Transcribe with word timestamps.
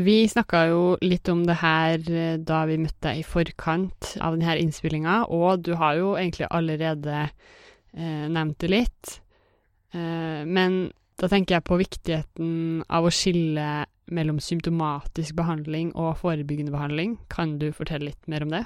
Vi 0.00 0.28
snakka 0.28 0.60
jo 0.70 0.82
litt 1.04 1.28
om 1.28 1.42
det 1.44 1.58
her 1.60 1.98
eh, 2.08 2.38
da 2.40 2.62
vi 2.68 2.78
møtte 2.80 3.10
deg 3.10 3.20
i 3.20 3.26
forkant 3.26 4.14
av 4.24 4.38
denne 4.38 4.56
innspillinga, 4.62 5.26
og 5.28 5.66
du 5.66 5.74
har 5.76 5.98
jo 5.98 6.14
egentlig 6.14 6.48
allerede 6.48 7.26
eh, 7.26 8.24
nevnt 8.32 8.60
det 8.62 8.70
litt. 8.72 9.14
Eh, 9.92 10.40
men 10.48 10.80
da 11.20 11.28
tenker 11.28 11.58
jeg 11.58 11.66
på 11.68 11.80
viktigheten 11.82 12.52
av 12.88 13.04
å 13.04 13.12
skille 13.12 13.68
mellom 14.10 14.40
symptomatisk 14.42 15.36
behandling 15.38 15.92
og 15.92 16.16
forebyggende 16.22 16.72
behandling. 16.74 17.18
Kan 17.28 17.58
du 17.60 17.68
fortelle 17.76 18.08
litt 18.08 18.30
mer 18.30 18.46
om 18.46 18.56
det? 18.56 18.64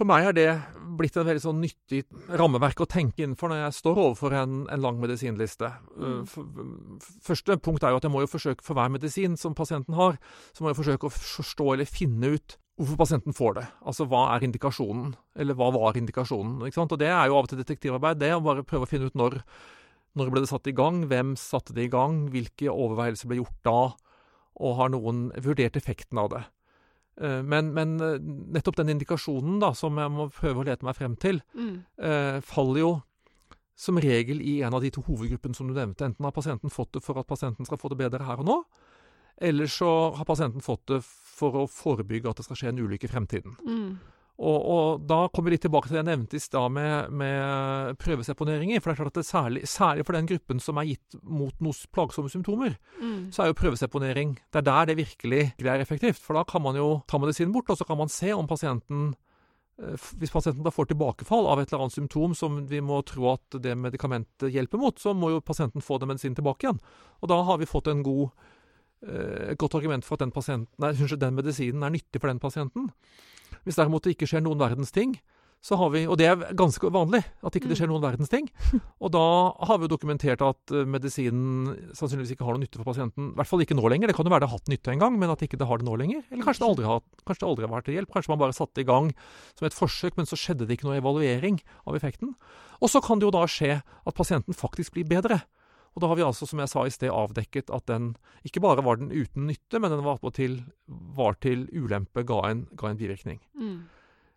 For 0.00 0.08
meg 0.08 0.30
er 0.30 0.32
det 0.32 0.50
blitt 0.96 1.16
en 1.20 1.26
veldig 1.28 1.42
sånn 1.42 1.58
nyttig 1.60 2.06
rammeverk 2.40 2.78
å 2.80 2.88
tenke 2.88 3.20
innenfor 3.20 3.50
når 3.52 3.58
jeg 3.66 3.76
står 3.76 3.98
overfor 4.00 4.32
en, 4.32 4.62
en 4.72 4.80
lang 4.80 4.96
medisinliste. 4.96 5.68
Mm. 5.92 6.22
Uh, 6.24 7.10
første 7.26 7.58
punkt 7.60 7.84
er 7.84 7.92
jo 7.92 7.98
at 8.00 8.06
jeg 8.06 8.14
må 8.14 8.22
jo 8.24 8.30
forsøke 8.32 8.64
for 8.64 8.78
hver 8.78 8.88
medisin 8.92 9.36
som 9.36 9.52
pasienten 9.56 9.98
har, 9.98 10.16
så 10.56 10.64
må 10.64 10.70
jeg 10.72 10.78
forsøke 10.78 11.10
å 11.10 11.12
forstå 11.12 11.66
eller 11.74 11.90
finne 11.90 12.32
ut 12.32 12.56
hvorfor 12.80 12.96
pasienten 13.02 13.36
får 13.36 13.58
det. 13.58 13.66
Altså 13.92 14.06
hva 14.08 14.22
er 14.32 14.46
indikasjonen, 14.46 15.12
eller 15.36 15.58
hva 15.58 15.68
var 15.76 15.98
indikasjonen. 16.00 16.62
ikke 16.64 16.78
sant? 16.80 16.94
Og 16.96 17.02
det 17.02 17.10
er 17.12 17.28
jo 17.28 17.36
av 17.36 17.44
og 17.44 17.52
til 17.52 17.60
detektivarbeid, 17.60 18.22
det 18.22 18.32
å 18.38 18.44
bare 18.44 18.64
prøve 18.64 18.88
å 18.88 18.90
finne 18.90 19.10
ut 19.10 19.18
når, 19.20 19.36
når 20.16 20.32
ble 20.32 20.46
det 20.46 20.52
satt 20.54 20.70
i 20.72 20.76
gang, 20.80 21.02
hvem 21.12 21.34
satte 21.36 21.76
det 21.76 21.90
i 21.90 21.92
gang, 21.92 22.22
hvilke 22.32 22.72
overveielser 22.72 23.28
ble 23.28 23.42
gjort 23.42 23.60
da, 23.68 23.76
og 24.64 24.80
har 24.80 24.96
noen 24.96 25.28
vurdert 25.44 25.76
effekten 25.76 26.24
av 26.24 26.32
det. 26.32 26.42
Eh, 27.20 27.42
men, 27.42 27.72
men, 27.76 28.00
eh, 28.00 28.18
nettopp 28.56 28.76
den 28.80 28.94
indikasjonen 28.94 29.58
da, 29.60 29.72
som 29.76 29.98
jeg 30.00 30.12
må 30.14 30.30
prøve 30.32 30.62
å 30.62 30.66
lete 30.66 30.86
meg 30.88 30.96
frem 30.96 31.16
til, 31.20 31.42
Mm. 31.54 31.84
eh, 31.98 32.40
faller 32.40 32.80
jo 32.80 33.02
som 33.76 33.96
regel 33.96 34.40
i 34.40 34.60
en 34.62 34.74
av 34.74 34.80
de 34.82 34.90
to 34.90 35.02
hovedgruppene 35.02 35.54
som 35.56 35.68
du 35.68 35.74
nevnte. 35.74 36.04
Enten 36.04 36.24
har 36.24 36.32
pasienten 36.32 36.70
fått 36.70 36.92
det 36.92 37.02
for 37.02 37.18
at 37.18 37.26
pasienten 37.26 37.64
skal 37.66 37.78
få 37.78 37.88
det 37.90 37.98
bedre 37.98 38.24
her 38.24 38.38
og 38.40 38.46
nå, 38.46 38.64
eller 39.40 39.64
så 39.64 40.14
har 40.16 40.24
pasienten 40.24 40.60
fått 40.60 40.86
det 40.86 41.02
for 41.02 41.52
å 41.52 41.68
forebygge 41.68 42.28
at 42.28 42.36
det 42.36 42.44
skal 42.44 42.56
skje 42.56 42.68
en 42.68 42.78
ulykke 42.78 43.04
i 43.04 43.12
fremtiden. 43.12 43.56
Mm. 43.66 43.98
Og, 44.40 44.60
og 44.72 45.02
da 45.04 45.26
kommer 45.28 45.50
vi 45.50 45.58
litt 45.58 45.64
tilbake 45.66 45.90
til 45.90 45.98
det 45.98 46.00
jeg 46.00 46.08
nevnte 46.08 46.38
i 46.38 46.40
stad 46.40 46.72
med, 46.72 47.12
med 47.12 47.98
prøveseponeringer. 48.00 48.80
For 48.80 48.88
det 48.88 48.94
er 48.94 49.00
klart 49.02 49.10
at 49.12 49.18
det 49.20 49.28
særlig, 49.28 49.62
særlig 49.68 50.06
for 50.08 50.16
den 50.16 50.28
gruppen 50.30 50.62
som 50.64 50.78
er 50.80 50.86
gitt 50.88 51.16
mot 51.20 51.56
noen 51.60 51.82
plagsomme 51.92 52.32
symptomer, 52.32 52.78
Mm. 53.00 53.30
så 53.32 53.42
er 53.42 53.50
jo 53.50 53.56
prøveseponering 53.56 54.34
Det 54.52 54.60
er 54.60 54.64
der 54.66 54.86
det 54.90 54.96
virkelig 54.98 55.42
er 55.58 55.80
effektivt. 55.80 56.20
For 56.20 56.36
da 56.36 56.44
kan 56.44 56.62
man 56.62 56.76
jo 56.76 57.02
ta 57.08 57.18
medisinen 57.18 57.52
bort, 57.52 57.70
og 57.70 57.78
så 57.78 57.84
kan 57.88 57.96
man 57.96 58.08
se 58.12 58.32
om 58.32 58.46
pasienten 58.48 59.14
eh, 59.80 59.96
Hvis 60.20 60.32
pasienten 60.32 60.64
da 60.64 60.72
får 60.72 60.90
tilbakefall 60.90 61.48
av 61.48 61.60
et 61.60 61.72
eller 61.72 61.84
annet 61.86 61.96
symptom 61.96 62.34
som 62.34 62.66
vi 62.68 62.80
må 62.80 63.00
tro 63.04 63.32
at 63.32 63.60
det 63.60 63.76
medikamentet 63.76 64.52
hjelper 64.52 64.80
mot, 64.80 64.96
så 65.00 65.14
må 65.16 65.30
jo 65.34 65.40
pasienten 65.40 65.84
få 65.84 65.98
den 66.00 66.08
medisinen 66.12 66.36
tilbake 66.36 66.64
igjen. 66.66 66.80
Og 67.20 67.28
da 67.28 67.42
har 67.42 67.58
vi 67.60 67.68
fått 67.68 67.88
en 67.88 68.02
god, 68.02 68.30
eh, 69.06 69.52
et 69.52 69.58
godt 69.58 69.74
argument 69.74 70.04
for 70.04 70.16
at 70.16 70.24
den, 70.24 70.66
nei, 70.78 70.92
den 70.92 71.34
medisinen 71.36 71.82
er 71.82 71.90
nyttig 71.96 72.20
for 72.20 72.28
den 72.28 72.40
pasienten. 72.40 72.90
Hvis 73.66 73.78
derimot 73.78 74.06
det 74.06 74.16
ikke 74.16 74.28
skjer 74.30 74.44
noen 74.44 74.60
verdens 74.60 74.94
ting, 74.94 75.18
så 75.60 75.76
har 75.76 75.90
vi, 75.92 76.06
og 76.08 76.16
det 76.16 76.24
er 76.24 76.54
ganske 76.56 76.88
vanlig 76.92 77.20
at 77.44 77.56
ikke 77.56 77.68
det 77.68 77.76
skjer 77.76 77.90
noen 77.90 78.00
verdens 78.00 78.30
ting, 78.32 78.46
og 79.04 79.12
da 79.12 79.24
har 79.68 79.76
vi 79.76 79.84
jo 79.84 79.92
dokumentert 79.92 80.40
at 80.44 80.72
eh, 80.72 80.86
medisinen 80.88 81.92
sannsynligvis 81.92 82.32
ikke 82.32 82.46
har 82.48 82.56
noe 82.56 82.64
nytte 82.64 82.80
for 82.80 82.88
pasienten. 82.88 83.34
I 83.34 83.36
hvert 83.36 83.50
fall 83.50 83.64
ikke 83.64 83.76
nå 83.76 83.84
lenger. 83.92 84.08
Det 84.08 84.16
kan 84.16 84.24
jo 84.24 84.32
være 84.32 84.46
det 84.46 84.50
har 84.54 84.56
hatt 84.62 84.72
nytte 84.72 84.94
en 84.94 85.04
gang, 85.04 85.20
men 85.20 85.32
at 85.34 85.44
ikke 85.44 85.60
det 85.60 85.68
har 85.68 85.82
det 85.82 85.88
nå 85.88 85.98
lenger. 86.00 86.24
Eller 86.32 86.46
kanskje 86.46 86.64
det 86.64 86.70
aldri 86.70 86.88
har, 86.88 87.04
kanskje 87.28 87.44
det 87.44 87.50
aldri 87.50 87.68
har 87.68 87.74
vært 87.74 87.88
til 87.90 87.98
hjelp. 87.98 88.12
Kanskje 88.16 88.32
man 88.32 88.40
bare 88.40 88.56
satte 88.56 88.80
i 88.80 88.88
gang 88.88 89.12
som 89.52 89.68
et 89.68 89.76
forsøk, 89.76 90.16
men 90.16 90.30
så 90.30 90.40
skjedde 90.40 90.64
det 90.64 90.78
ikke 90.78 90.88
noe 90.88 91.00
evaluering 91.02 91.60
av 91.84 92.00
effekten. 92.00 92.32
Og 92.80 92.92
så 92.92 93.04
kan 93.04 93.20
det 93.20 93.28
jo 93.28 93.36
da 93.36 93.44
skje 93.50 93.82
at 93.84 94.16
pasienten 94.16 94.56
faktisk 94.56 94.96
blir 94.96 95.08
bedre. 95.12 95.42
Og 95.94 96.02
da 96.02 96.10
har 96.10 96.18
vi 96.20 96.24
altså, 96.26 96.46
som 96.46 96.60
jeg 96.62 96.70
sa 96.70 96.84
i 96.86 96.92
sted, 96.94 97.10
avdekket 97.10 97.70
at 97.74 97.86
den 97.90 98.12
ikke 98.46 98.62
bare 98.62 98.84
var 98.86 99.00
den 99.00 99.10
uten 99.10 99.48
nytte, 99.50 99.80
men 99.82 99.90
den 99.90 100.04
var 100.06 100.20
til, 100.36 100.60
var 100.86 101.38
til 101.42 101.66
ulempe, 101.74 102.22
ga 102.26 102.44
en, 102.50 102.66
ga 102.78 102.92
en 102.92 103.00
bivirkning. 103.00 103.40
Mm. 103.58 103.88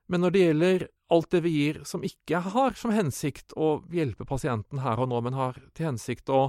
Men 0.09 0.24
når 0.24 0.34
det 0.34 0.42
gjelder 0.44 0.88
alt 1.13 1.30
det 1.31 1.44
vi 1.46 1.52
gir 1.53 1.81
som 1.88 2.03
ikke 2.06 2.42
har 2.53 2.78
som 2.80 2.94
hensikt 2.94 3.53
å 3.56 3.75
hjelpe 3.94 4.25
pasienten 4.28 4.81
her 4.84 5.00
og 5.02 5.12
nå, 5.12 5.22
men 5.24 5.38
har 5.38 5.59
til 5.78 5.92
hensikt 5.92 6.31
å, 6.34 6.42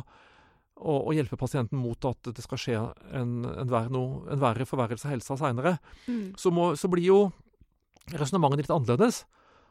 å, 0.80 0.94
å 1.04 1.14
hjelpe 1.14 1.38
pasienten 1.40 1.78
mot 1.78 2.08
at 2.08 2.32
det 2.34 2.44
skal 2.44 2.60
skje 2.60 2.80
en, 3.12 3.44
en, 3.44 3.70
verre, 3.70 3.92
no, 3.92 4.24
en 4.32 4.40
verre 4.42 4.66
forverrelse 4.68 5.08
av 5.08 5.16
helsa 5.18 5.38
seinere, 5.40 5.76
Mm. 6.08 6.34
så, 6.36 6.50
så 6.76 6.88
blir 6.92 7.06
jo 7.06 7.20
resonnementet 8.12 8.64
litt 8.64 8.74
annerledes. 8.74 9.22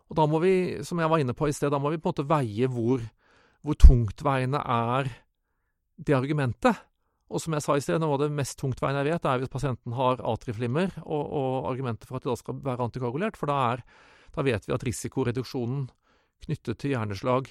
Og 0.09 0.17
da 0.17 0.25
må 0.29 0.39
vi, 0.43 0.55
som 0.85 0.99
jeg 1.01 1.09
var 1.09 1.21
inne 1.21 1.35
på 1.37 1.49
i 1.49 1.53
sted, 1.55 1.71
da 1.73 1.79
må 1.81 1.91
vi 1.93 1.99
på 2.01 2.09
en 2.09 2.15
måte 2.15 2.29
veie 2.29 2.69
hvor, 2.69 3.03
hvor 3.65 3.77
tungtveiende 3.81 4.61
er 4.61 5.09
det 5.97 6.15
argumentet. 6.17 6.81
Og 7.33 7.41
som 7.41 7.55
jeg 7.55 7.65
sa 7.65 7.75
i 7.77 7.81
sted, 7.81 7.97
noe 8.01 8.17
av 8.17 8.23
det 8.25 8.33
mest 8.35 8.59
tungtveiende 8.61 9.01
jeg 9.01 9.15
vet, 9.15 9.25
er 9.25 9.41
hvis 9.41 9.51
pasienten 9.51 9.95
har 9.97 10.21
atrieflimmer, 10.33 10.93
og, 11.03 11.23
og 11.23 11.69
argumentet 11.71 12.09
for 12.09 12.19
at 12.19 12.25
det 12.25 12.33
da 12.33 12.39
skal 12.39 12.59
være 12.65 12.87
antikoagulert. 12.87 13.39
For 13.39 13.49
da, 13.49 13.59
er, 13.73 13.83
da 14.35 14.45
vet 14.45 14.67
vi 14.67 14.75
at 14.75 14.85
risikoreduksjonen 14.85 15.87
knyttet 16.45 16.81
til 16.81 16.93
hjerneslag 16.93 17.49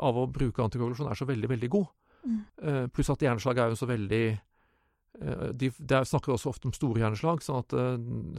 av 0.00 0.16
å 0.16 0.28
bruke 0.30 0.62
antikoagulasjon 0.64 1.10
er 1.10 1.18
så 1.18 1.28
veldig, 1.28 1.50
veldig 1.50 1.70
god. 1.72 1.90
Mm. 2.20 2.38
Uh, 2.62 2.84
pluss 2.92 3.12
at 3.12 3.24
hjerneslag 3.24 3.60
er 3.60 3.72
jo 3.72 3.78
så 3.80 3.86
veldig 3.88 4.24
eh, 4.28 5.44
de, 5.56 5.70
Det 5.72 6.00
snakker 6.04 6.34
også 6.34 6.50
ofte 6.52 6.68
om 6.68 6.74
store 6.76 7.00
hjerneslag, 7.00 7.40
sånn 7.44 7.62
at, 7.62 7.72
eh, 7.72 7.94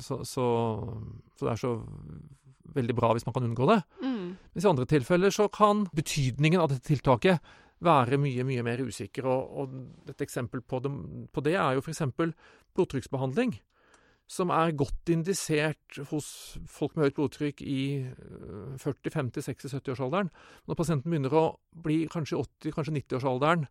så, 0.06 0.20
så, 0.28 0.46
så 1.34 1.48
det 1.48 1.54
er 1.56 1.62
så 1.62 1.74
veldig 2.78 2.96
bra 2.98 3.12
hvis 3.16 3.26
man 3.28 3.36
kan 3.36 3.48
unngå 3.48 3.68
det. 3.70 3.80
Mm. 4.04 4.28
Mens 4.54 4.66
i 4.66 4.70
andre 4.70 4.88
tilfeller 4.90 5.34
så 5.34 5.50
kan 5.52 5.88
betydningen 5.98 6.62
av 6.62 6.72
dette 6.72 6.88
tiltaket 6.88 7.42
være 7.82 8.20
mye, 8.22 8.46
mye 8.48 8.64
mer 8.66 8.84
usikker. 8.86 9.28
Og, 9.30 9.58
og 9.62 10.12
et 10.12 10.24
eksempel 10.24 10.62
på 10.62 10.80
det, 10.84 10.92
på 11.34 11.44
det 11.46 11.58
er 11.58 11.76
jo 11.76 11.84
f.eks. 11.84 12.04
blodtrykksbehandling. 12.78 13.58
Som 14.32 14.52
er 14.56 14.72
godt 14.80 15.10
indisert 15.12 15.98
hos 16.08 16.58
folk 16.72 16.96
med 16.96 17.10
høyt 17.10 17.18
blodtrykk 17.18 17.64
i 17.68 17.82
øh, 18.08 18.78
40-, 18.80 19.12
50-, 19.12 19.50
60-, 19.50 19.74
70-årsalderen. 19.82 20.30
Når 20.70 20.80
pasienten 20.80 21.12
begynner 21.12 21.36
å 21.36 21.46
bli 21.84 22.06
kanskje 22.12 22.40
80-, 22.40 22.76
kanskje 22.78 22.96
90-årsalderen, 23.02 23.66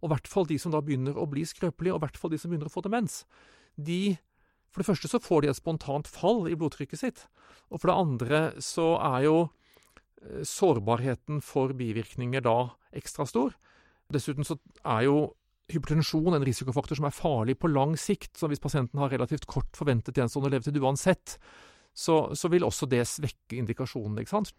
og 0.00 0.08
i 0.08 0.12
hvert 0.14 0.30
fall 0.30 0.48
de 0.48 0.56
som 0.60 0.72
da 0.72 0.80
begynner 0.84 1.18
å 1.18 1.28
bli 1.28 1.44
skrøpelige, 1.48 1.92
og 1.92 2.00
i 2.00 2.04
hvert 2.06 2.18
fall 2.20 2.32
de 2.32 2.40
som 2.40 2.52
begynner 2.52 2.70
å 2.70 2.72
få 2.72 2.84
demens, 2.86 3.24
de 3.76 4.16
For 4.72 4.82
det 4.82 4.90
første 4.90 5.08
så 5.08 5.18
får 5.24 5.40
de 5.40 5.48
et 5.48 5.56
spontant 5.56 6.08
fall 6.10 6.42
i 6.50 6.56
blodtrykket 6.58 7.00
sitt. 7.00 7.20
Og 7.72 7.80
for 7.80 7.88
det 7.88 7.94
andre 7.96 8.40
så 8.60 8.90
er 9.00 9.22
jo 9.24 9.36
sårbarheten 10.46 11.42
for 11.44 11.74
bivirkninger 11.76 12.44
da 12.44 12.58
ekstra 12.96 13.26
stor. 13.28 13.54
Dessuten 14.12 14.46
så 14.46 14.58
er 14.84 15.06
jo 15.06 15.18
hypertensjon 15.72 16.36
en 16.36 16.44
risikofaktor 16.46 16.98
som 16.98 17.08
er 17.08 17.14
farlig 17.14 17.56
på 17.58 17.70
lang 17.72 17.96
sikt. 17.98 18.36
Så 18.38 18.50
hvis 18.50 18.62
pasienten 18.62 19.00
har 19.02 19.10
relativt 19.12 19.48
kort 19.50 19.72
forventet 19.76 20.18
gjenstående 20.18 20.52
levetid 20.54 20.78
uansett, 20.82 21.38
så, 21.96 22.34
så 22.36 22.50
vil 22.52 22.66
også 22.66 22.88
det 22.90 23.02
svekke 23.08 23.58
indikasjonen. 23.58 24.20
ikke 24.20 24.34
sant? 24.34 24.52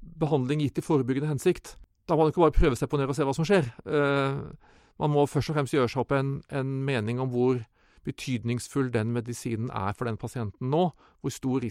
Behandling 0.00 0.62
gitt 0.64 0.80
i 0.80 0.86
forebyggende 0.86 1.32
hensikt. 1.34 1.74
Da 2.06 2.14
må 2.14 2.24
man 2.24 2.32
ikke 2.32 2.44
bare 2.44 2.56
prøve 2.56 2.78
seg 2.78 2.90
på 2.90 3.00
ned 3.00 3.10
og 3.10 3.18
se 3.18 3.26
hva 3.26 3.34
som 3.36 3.46
skjer. 3.48 3.68
Uh, 3.84 4.46
man 5.02 5.12
må 5.12 5.26
først 5.28 5.50
og 5.50 5.58
fremst 5.58 5.74
gjøre 5.74 5.90
seg 5.92 6.04
opp 6.04 6.14
en, 6.16 6.38
en 6.54 6.76
mening 6.86 7.20
om 7.20 7.32
hvor 7.32 7.58
betydningsfull 8.06 8.92
den 8.94 9.10
medisinen 9.12 9.68
er 9.74 9.96
for 9.98 10.08
den 10.08 10.18
pasienten 10.20 10.70
nå. 10.70 10.88
Hvor 11.20 11.34
stor 11.34 11.66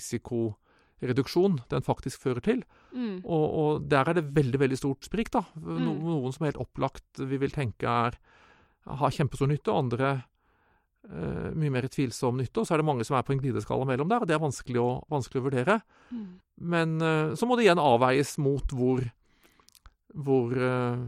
risikoreduksjon 0.95 1.59
den 1.69 1.83
faktisk 1.83 2.22
fører 2.22 2.41
til. 2.41 2.63
Mm. 2.94 3.23
Og, 3.23 3.45
og 3.59 3.89
der 3.89 4.07
er 4.07 4.13
det 4.16 4.35
veldig 4.35 4.59
veldig 4.59 4.78
stort 4.78 5.06
sprik. 5.06 5.31
da. 5.31 5.44
No, 5.56 5.94
Mm. 5.95 6.03
Noen 6.06 6.33
som 6.33 6.45
helt 6.45 6.57
opplagt 6.57 7.19
vi 7.19 7.38
vil 7.38 7.51
tenke 7.51 7.85
er, 7.85 8.17
har 8.85 9.11
kjempestor 9.11 9.47
nytte, 9.47 9.72
og 9.72 9.85
andre 9.85 10.25
eh, 11.09 11.51
mye 11.53 11.71
mer 11.71 11.88
tvilsom 11.88 12.38
nytte. 12.38 12.59
Og 12.59 12.65
så 12.68 12.74
er 12.74 12.77
det 12.77 12.86
mange 12.86 13.03
som 13.03 13.18
er 13.18 13.24
på 13.24 13.33
en 13.33 13.39
glideskala 13.39 13.86
mellom 13.86 14.09
der, 14.09 14.21
og 14.21 14.27
det 14.27 14.36
er 14.36 14.44
vanskelig 14.44 14.80
å, 14.81 15.03
vanskelig 15.09 15.42
å 15.42 15.45
vurdere. 15.50 15.80
Mm. 16.12 16.39
Men 16.57 17.01
eh, 17.01 17.36
så 17.36 17.45
må 17.45 17.56
det 17.56 17.65
igjen 17.65 17.81
avveies 17.81 18.38
mot 18.38 18.71
hvor, 18.71 19.03
hvor 20.13 20.56
eh, 20.56 21.03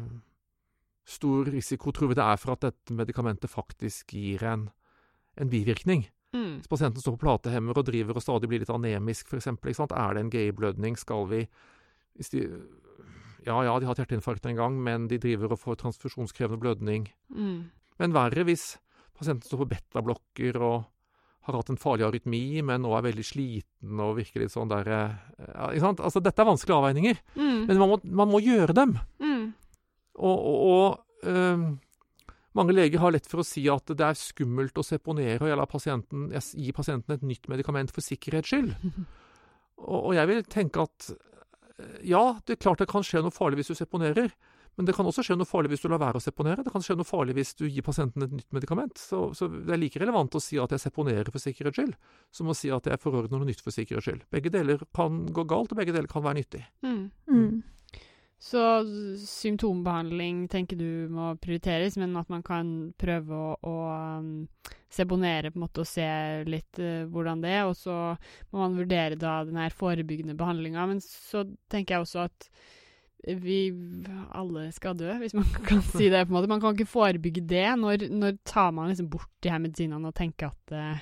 stor 1.08 1.46
risiko 1.48 1.92
tror 1.92 2.12
vi 2.12 2.20
det 2.20 2.26
er 2.26 2.38
for 2.38 2.58
at 2.58 2.68
dette 2.68 2.94
medikamentet 2.94 3.50
faktisk 3.50 4.14
gir 4.14 4.44
en, 4.44 4.70
en 5.38 5.50
bivirkning. 5.50 6.10
Mm. 6.36 6.58
Hvis 6.60 6.68
pasienten 6.72 7.02
står 7.02 7.16
på 7.16 7.24
platehemmer 7.24 7.78
og 7.80 7.86
driver 7.88 8.18
og 8.20 8.24
stadig 8.26 8.50
blir 8.52 8.60
litt 8.64 8.74
anemisk, 8.74 9.30
f.eks., 9.32 9.48
er 9.48 10.14
det 10.18 10.22
en 10.26 10.30
gay-blødning, 10.34 10.98
Skal 11.00 11.28
vi 11.30 11.48
hvis 12.18 12.30
de, 12.34 12.42
Ja 13.46 13.62
ja, 13.64 13.78
de 13.80 13.86
har 13.86 13.94
hatt 13.94 14.02
hjerteinfarkt 14.04 14.46
en 14.50 14.58
gang, 14.58 14.76
men 14.84 15.08
de 15.08 15.18
driver 15.22 15.54
og 15.56 15.60
får 15.62 15.78
transfusjonskrevende 15.84 16.60
blødning. 16.60 17.08
Mm. 17.32 17.70
Men 18.00 18.14
verre 18.14 18.44
hvis 18.44 18.78
pasienten 19.18 19.48
står 19.48 19.64
på 19.64 19.70
betablokker 19.72 20.60
og 20.60 20.84
har 21.48 21.56
hatt 21.56 21.70
en 21.72 21.80
farlig 21.80 22.04
arytmi, 22.04 22.60
men 22.62 22.82
nå 22.84 22.92
er 22.98 23.06
veldig 23.06 23.24
sliten 23.24 24.02
og 24.04 24.18
virker 24.18 24.44
litt 24.44 24.52
sånn 24.52 24.68
der 24.68 24.90
eh, 24.92 25.14
ja, 25.48 25.70
ikke 25.72 25.86
sant? 25.86 26.02
Altså, 26.04 26.20
Dette 26.20 26.44
er 26.44 26.50
vanskelige 26.50 26.76
avveininger, 26.82 27.22
Mm. 27.38 27.62
men 27.70 27.78
man 27.80 27.90
må, 27.94 28.00
man 28.04 28.28
må 28.34 28.42
gjøre 28.44 28.76
dem. 28.76 28.98
Mm. 29.24 29.54
Og, 30.18 30.38
og, 30.38 30.58
og 30.68 31.30
øhm, 31.30 31.66
mange 32.58 32.76
leger 32.76 33.02
har 33.04 33.14
lett 33.14 33.30
for 33.30 33.44
å 33.44 33.48
si 33.48 33.64
at 33.72 33.94
det 33.94 34.04
er 34.04 34.18
skummelt 34.18 34.78
å 34.80 34.86
seponere, 34.86 35.40
og 35.44 35.52
jeg 35.52 35.70
pasienten, 35.72 36.28
jeg 36.34 36.66
gir 36.66 36.76
pasienten 36.78 37.16
et 37.16 37.26
nytt 37.26 37.50
medikament 37.52 37.94
for 37.94 38.06
sikkerhets 38.06 38.54
skyld. 38.54 38.76
Og, 39.78 40.08
og 40.10 40.14
jeg 40.18 40.26
vil 40.26 40.40
tenke 40.50 40.82
at 40.88 41.12
øh, 41.14 41.98
ja, 42.10 42.22
det 42.50 42.56
er 42.56 42.64
klart 42.64 42.80
det 42.82 42.88
kan 42.90 43.04
skje 43.06 43.22
noe 43.22 43.30
farlig 43.30 43.60
hvis 43.60 43.70
du 43.70 43.78
seponerer, 43.78 44.32
Men 44.78 44.86
det 44.86 44.94
kan 44.94 45.06
også 45.10 45.22
skje 45.26 45.36
noe 45.38 45.50
farlig 45.50 45.70
hvis 45.70 45.84
du 45.84 45.88
lar 45.90 46.02
være 46.02 46.18
å 46.18 46.22
seponere. 46.22 46.62
Det 46.66 46.74
kan 46.74 46.82
skje 46.86 46.96
noe 46.98 47.06
farlig 47.06 47.34
hvis 47.38 47.56
du 47.58 47.64
gir 47.66 47.86
pasienten 47.86 48.26
et 48.26 48.34
nytt 48.34 48.54
medikament. 48.54 48.98
Så, 48.98 49.20
så 49.38 49.48
det 49.50 49.74
er 49.74 49.82
like 49.82 50.02
relevant 50.02 50.38
å 50.38 50.42
si 50.42 50.60
at 50.62 50.74
jeg 50.74 50.82
seponerer 50.82 51.30
for 51.34 51.42
sikkerhets 51.42 51.78
skyld, 51.78 51.96
som 52.34 52.50
å 52.50 52.58
si 52.58 52.70
at 52.74 52.90
jeg 52.90 53.02
forordner 53.02 53.42
noe 53.42 53.50
nytt 53.50 53.62
for 53.66 53.74
sikkerhets 53.74 54.10
skyld. 54.10 54.28
Begge 54.34 54.54
deler 54.54 54.82
kan 54.98 55.24
gå 55.34 55.46
galt, 55.50 55.74
og 55.74 55.82
begge 55.82 55.94
deler 55.94 56.10
kan 56.10 56.26
være 56.26 56.42
nyttig. 56.42 56.62
Mm. 56.86 57.02
Mm. 57.30 57.50
Så 58.40 58.62
symptombehandling 59.26 60.44
tenker 60.48 60.78
du 60.78 61.10
må 61.10 61.32
prioriteres, 61.42 61.96
men 61.98 62.14
at 62.20 62.30
man 62.30 62.44
kan 62.46 62.68
prøve 63.02 63.34
å, 63.34 63.54
å 63.66 63.76
um, 64.22 64.28
sebonere 64.94 65.50
på 65.50 65.58
en 65.58 65.64
måte 65.64 65.82
og 65.82 65.90
se 65.90 66.06
litt 66.46 66.78
uh, 66.78 67.08
hvordan 67.10 67.42
det 67.42 67.56
er, 67.56 67.64
og 67.66 67.74
så 67.80 67.96
må 68.52 68.62
man 68.62 68.78
vurdere 68.78 69.18
da 69.18 69.40
den 69.48 69.58
her 69.58 69.74
forebyggende 69.74 70.38
behandlinga. 70.38 70.86
Men 70.92 71.02
så 71.02 71.48
tenker 71.72 71.98
jeg 71.98 72.06
også 72.06 72.28
at 72.28 72.50
vi 73.42 73.72
alle 74.38 74.68
skal 74.76 74.94
dø, 75.00 75.10
hvis 75.18 75.34
man 75.36 75.48
kan 75.68 75.82
si 75.82 76.06
det. 76.14 76.22
på 76.28 76.30
en 76.30 76.38
måte. 76.38 76.52
Man 76.52 76.62
kan 76.62 76.78
ikke 76.78 76.92
forebygge 76.94 77.42
det. 77.50 77.66
Når, 77.82 78.06
når 78.14 78.38
tar 78.46 78.70
man 78.78 78.92
liksom 78.92 79.10
bort 79.12 79.32
de 79.42 79.50
her 79.52 79.64
medisinene 79.64 80.12
og 80.12 80.16
tenker 80.16 80.54
at 80.54 80.76
uh, 80.78 81.02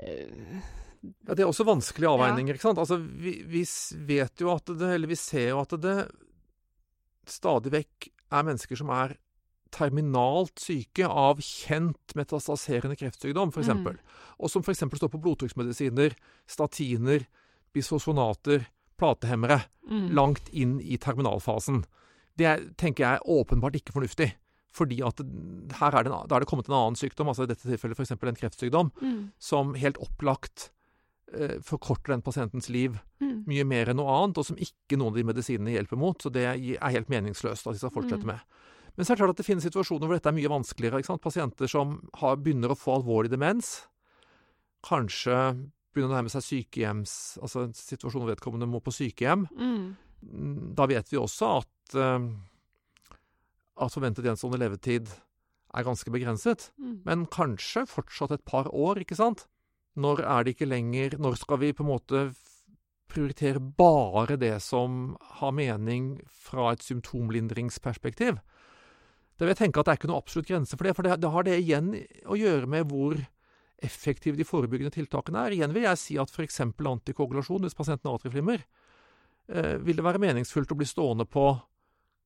Ja, 0.00 1.34
Det 1.36 1.44
er 1.44 1.50
også 1.50 1.68
vanskelige 1.68 2.08
avveininger. 2.08 2.56
ikke 2.56 2.70
sant? 2.70 2.80
Altså, 2.80 2.96
vi, 2.96 3.36
vi 3.44 3.66
vet 4.08 4.40
jo 4.40 4.48
at 4.54 4.72
det, 4.72 4.94
eller 4.96 5.12
vi 5.12 5.20
ser 5.20 5.52
jo 5.52 5.60
at 5.60 5.76
det 5.84 5.98
stadig 7.32 7.72
vekk 7.74 8.08
er 8.34 8.46
mennesker 8.46 8.78
som 8.80 8.92
er 8.94 9.16
terminalt 9.74 10.60
syke 10.62 11.06
av 11.08 11.42
kjent 11.44 12.14
metastaserende 12.16 12.96
kreftsykdom, 12.98 13.52
f.eks. 13.52 13.70
Mm. 13.76 14.00
Og 14.40 14.52
som 14.52 14.64
f.eks. 14.64 14.84
står 14.96 15.12
på 15.12 15.20
blodtrykksmedisiner, 15.24 16.16
statiner, 16.48 17.26
bisfosfonater, 17.76 18.64
platehemmere, 18.98 19.60
mm. 19.88 20.08
langt 20.16 20.48
inn 20.56 20.78
i 20.80 20.98
terminalfasen. 21.00 21.82
Det 22.38 22.48
er, 22.48 22.64
tenker 22.80 23.04
jeg 23.04 23.20
er 23.20 23.28
åpenbart 23.38 23.76
ikke 23.78 23.94
fornuftig. 23.96 24.32
Fordi 24.74 25.00
at 25.02 25.20
her 25.80 25.96
er 25.96 26.06
det, 26.06 26.12
da 26.12 26.36
er 26.36 26.44
det 26.44 26.48
kommet 26.50 26.68
en 26.68 26.76
annen 26.78 26.98
sykdom, 26.98 27.30
altså 27.30 27.46
i 27.46 27.50
dette 27.50 27.66
tilfellet 27.66 27.98
f.eks. 27.98 28.14
en 28.16 28.40
kreftsykdom, 28.40 28.92
Mm. 29.02 29.22
som 29.38 29.74
helt 29.74 29.98
opplagt 30.02 30.70
forkorter 31.62 32.14
den 32.14 32.22
pasientens 32.22 32.68
liv 32.70 32.98
Mm. 33.20 33.44
mye 33.46 33.64
mer 33.66 33.86
enn 33.90 33.96
noe 33.96 34.08
annet, 34.08 34.38
og 34.38 34.44
som 34.46 34.56
ikke 34.56 34.96
noen 34.96 35.08
av 35.12 35.14
de 35.16 35.24
medisinene 35.24 35.72
hjelper 35.74 35.98
mot. 35.98 36.16
Så 36.22 36.30
det 36.32 36.44
er 36.46 36.90
helt 36.90 37.08
meningsløst 37.08 37.66
at 37.66 37.74
de 37.74 37.78
skal 37.78 37.90
fortsette 37.90 38.22
Mm. 38.24 38.26
med. 38.26 38.40
Men 38.96 39.04
så 39.06 39.12
er 39.12 39.16
det 39.16 39.20
klart 39.22 39.30
at 39.30 39.36
det 39.36 39.46
finnes 39.46 39.64
situasjoner 39.64 40.06
hvor 40.06 40.14
dette 40.16 40.26
er 40.28 40.32
mye 40.32 40.48
vanskeligere. 40.48 41.20
Pasienter 41.20 41.68
som 41.68 42.08
har, 42.14 42.36
begynner 42.36 42.70
å 42.70 42.78
få 42.78 42.96
alvorlig 43.02 43.30
demens, 43.30 43.86
kanskje 44.82 45.68
begynner 45.94 46.12
å 46.14 46.16
nærme 46.22 46.30
seg 46.30 46.42
sykehjems 46.42 47.38
Altså 47.42 47.64
en 47.64 47.72
situasjon 47.72 48.22
hvor 48.22 48.34
vedkommende 48.34 48.68
må 48.70 48.80
på 48.82 48.92
sykehjem. 48.94 49.46
Mm. 49.58 49.96
Mm, 50.24 50.74
Da 50.74 50.86
vet 50.86 51.08
vi 51.10 51.16
også 51.18 51.58
at, 51.58 51.94
eh, 51.94 52.28
at 53.78 53.92
forventet 53.92 54.24
gjenstående 54.24 54.58
levetid 54.58 55.08
er 55.74 55.84
ganske 55.84 56.10
begrenset. 56.10 56.70
Mm. 56.80 57.00
Men 57.04 57.26
kanskje 57.26 57.86
fortsatt 57.86 58.32
et 58.32 58.44
par 58.44 58.64
år, 58.72 58.96
ikke 59.04 59.16
sant? 59.16 59.46
Når 59.98 60.22
er 60.22 60.44
det 60.44 60.54
ikke 60.54 60.68
lenger 60.70 61.18
Når 61.18 61.40
skal 61.40 61.60
vi 61.62 61.72
på 61.74 61.82
en 61.84 61.90
måte 61.90 62.28
prioritere 63.08 63.60
bare 63.60 64.36
det 64.36 64.58
som 64.60 65.16
har 65.40 65.54
mening 65.56 66.18
fra 66.28 66.74
et 66.74 66.84
symptomlindringsperspektiv? 66.84 68.36
Det 69.38 69.46
vil 69.46 69.54
jeg 69.54 69.60
tenke 69.62 69.80
at 69.80 69.88
det 69.88 69.92
er 69.94 70.00
ikke 70.00 70.10
noe 70.10 70.20
absolutt 70.20 70.50
grense 70.50 70.76
for 70.76 70.84
det, 70.84 70.92
for 70.98 71.06
det, 71.08 71.30
har 71.32 71.46
det 71.46 71.56
igjen 71.62 71.92
å 72.28 72.36
gjøre 72.36 72.68
med 72.68 72.90
hvor 72.90 73.16
effektive 73.78 74.36
de 74.36 74.44
forebyggende 74.44 74.92
tiltakene 74.92 75.46
er. 75.46 75.54
Igjen 75.54 75.72
vil 75.72 75.86
jeg 75.86 76.00
si 76.02 76.18
at 76.18 76.32
f.eks. 76.34 76.60
antikoagulasjon, 76.66 77.62
hvis 77.64 77.78
pasienten 77.78 78.10
har 78.10 78.18
atrieflimmer, 78.18 78.64
eh, 79.48 79.76
vil 79.78 79.96
det 79.96 80.04
være 80.04 80.20
meningsfullt 80.22 80.74
å 80.74 80.78
bli 80.78 80.88
stående 80.90 81.24
på 81.30 81.46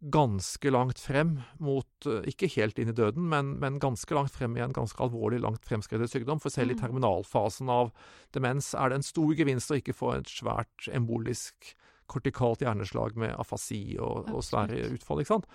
ganske 0.03 0.71
langt 0.71 0.99
frem 0.99 1.37
mot 1.63 2.07
eh, 2.07 2.25
Ikke 2.27 2.49
helt 2.57 2.79
inn 2.79 2.91
i 2.91 2.97
døden, 2.97 3.29
men, 3.31 3.55
men 3.63 3.79
ganske 3.83 4.15
langt 4.15 4.35
frem 4.35 4.57
i 4.57 4.63
en 4.65 4.75
ganske 4.75 4.99
alvorlig, 5.03 5.39
langt 5.45 5.67
fremskredet 5.69 6.11
sykdom. 6.11 6.41
For 6.43 6.51
selv 6.51 6.75
i 6.75 6.75
Mm. 6.75 6.81
terminalfasen 6.81 7.71
av 7.71 7.93
demens 8.35 8.75
er 8.75 8.91
det 8.91 8.99
en 8.99 9.07
stor 9.07 9.35
gevinst 9.39 9.71
å 9.71 9.79
ikke 9.79 9.95
få 9.95 10.17
et 10.17 10.27
svært 10.27 10.89
embolisk 10.91 11.77
kortikalt 12.11 12.61
hjerneslag 12.61 13.17
med 13.17 13.37
afasi 13.39 13.97
og, 13.99 14.29
og 14.35 14.43
svære 14.43 14.91
utfall. 14.93 15.23
ikke 15.23 15.35
sant? 15.37 15.47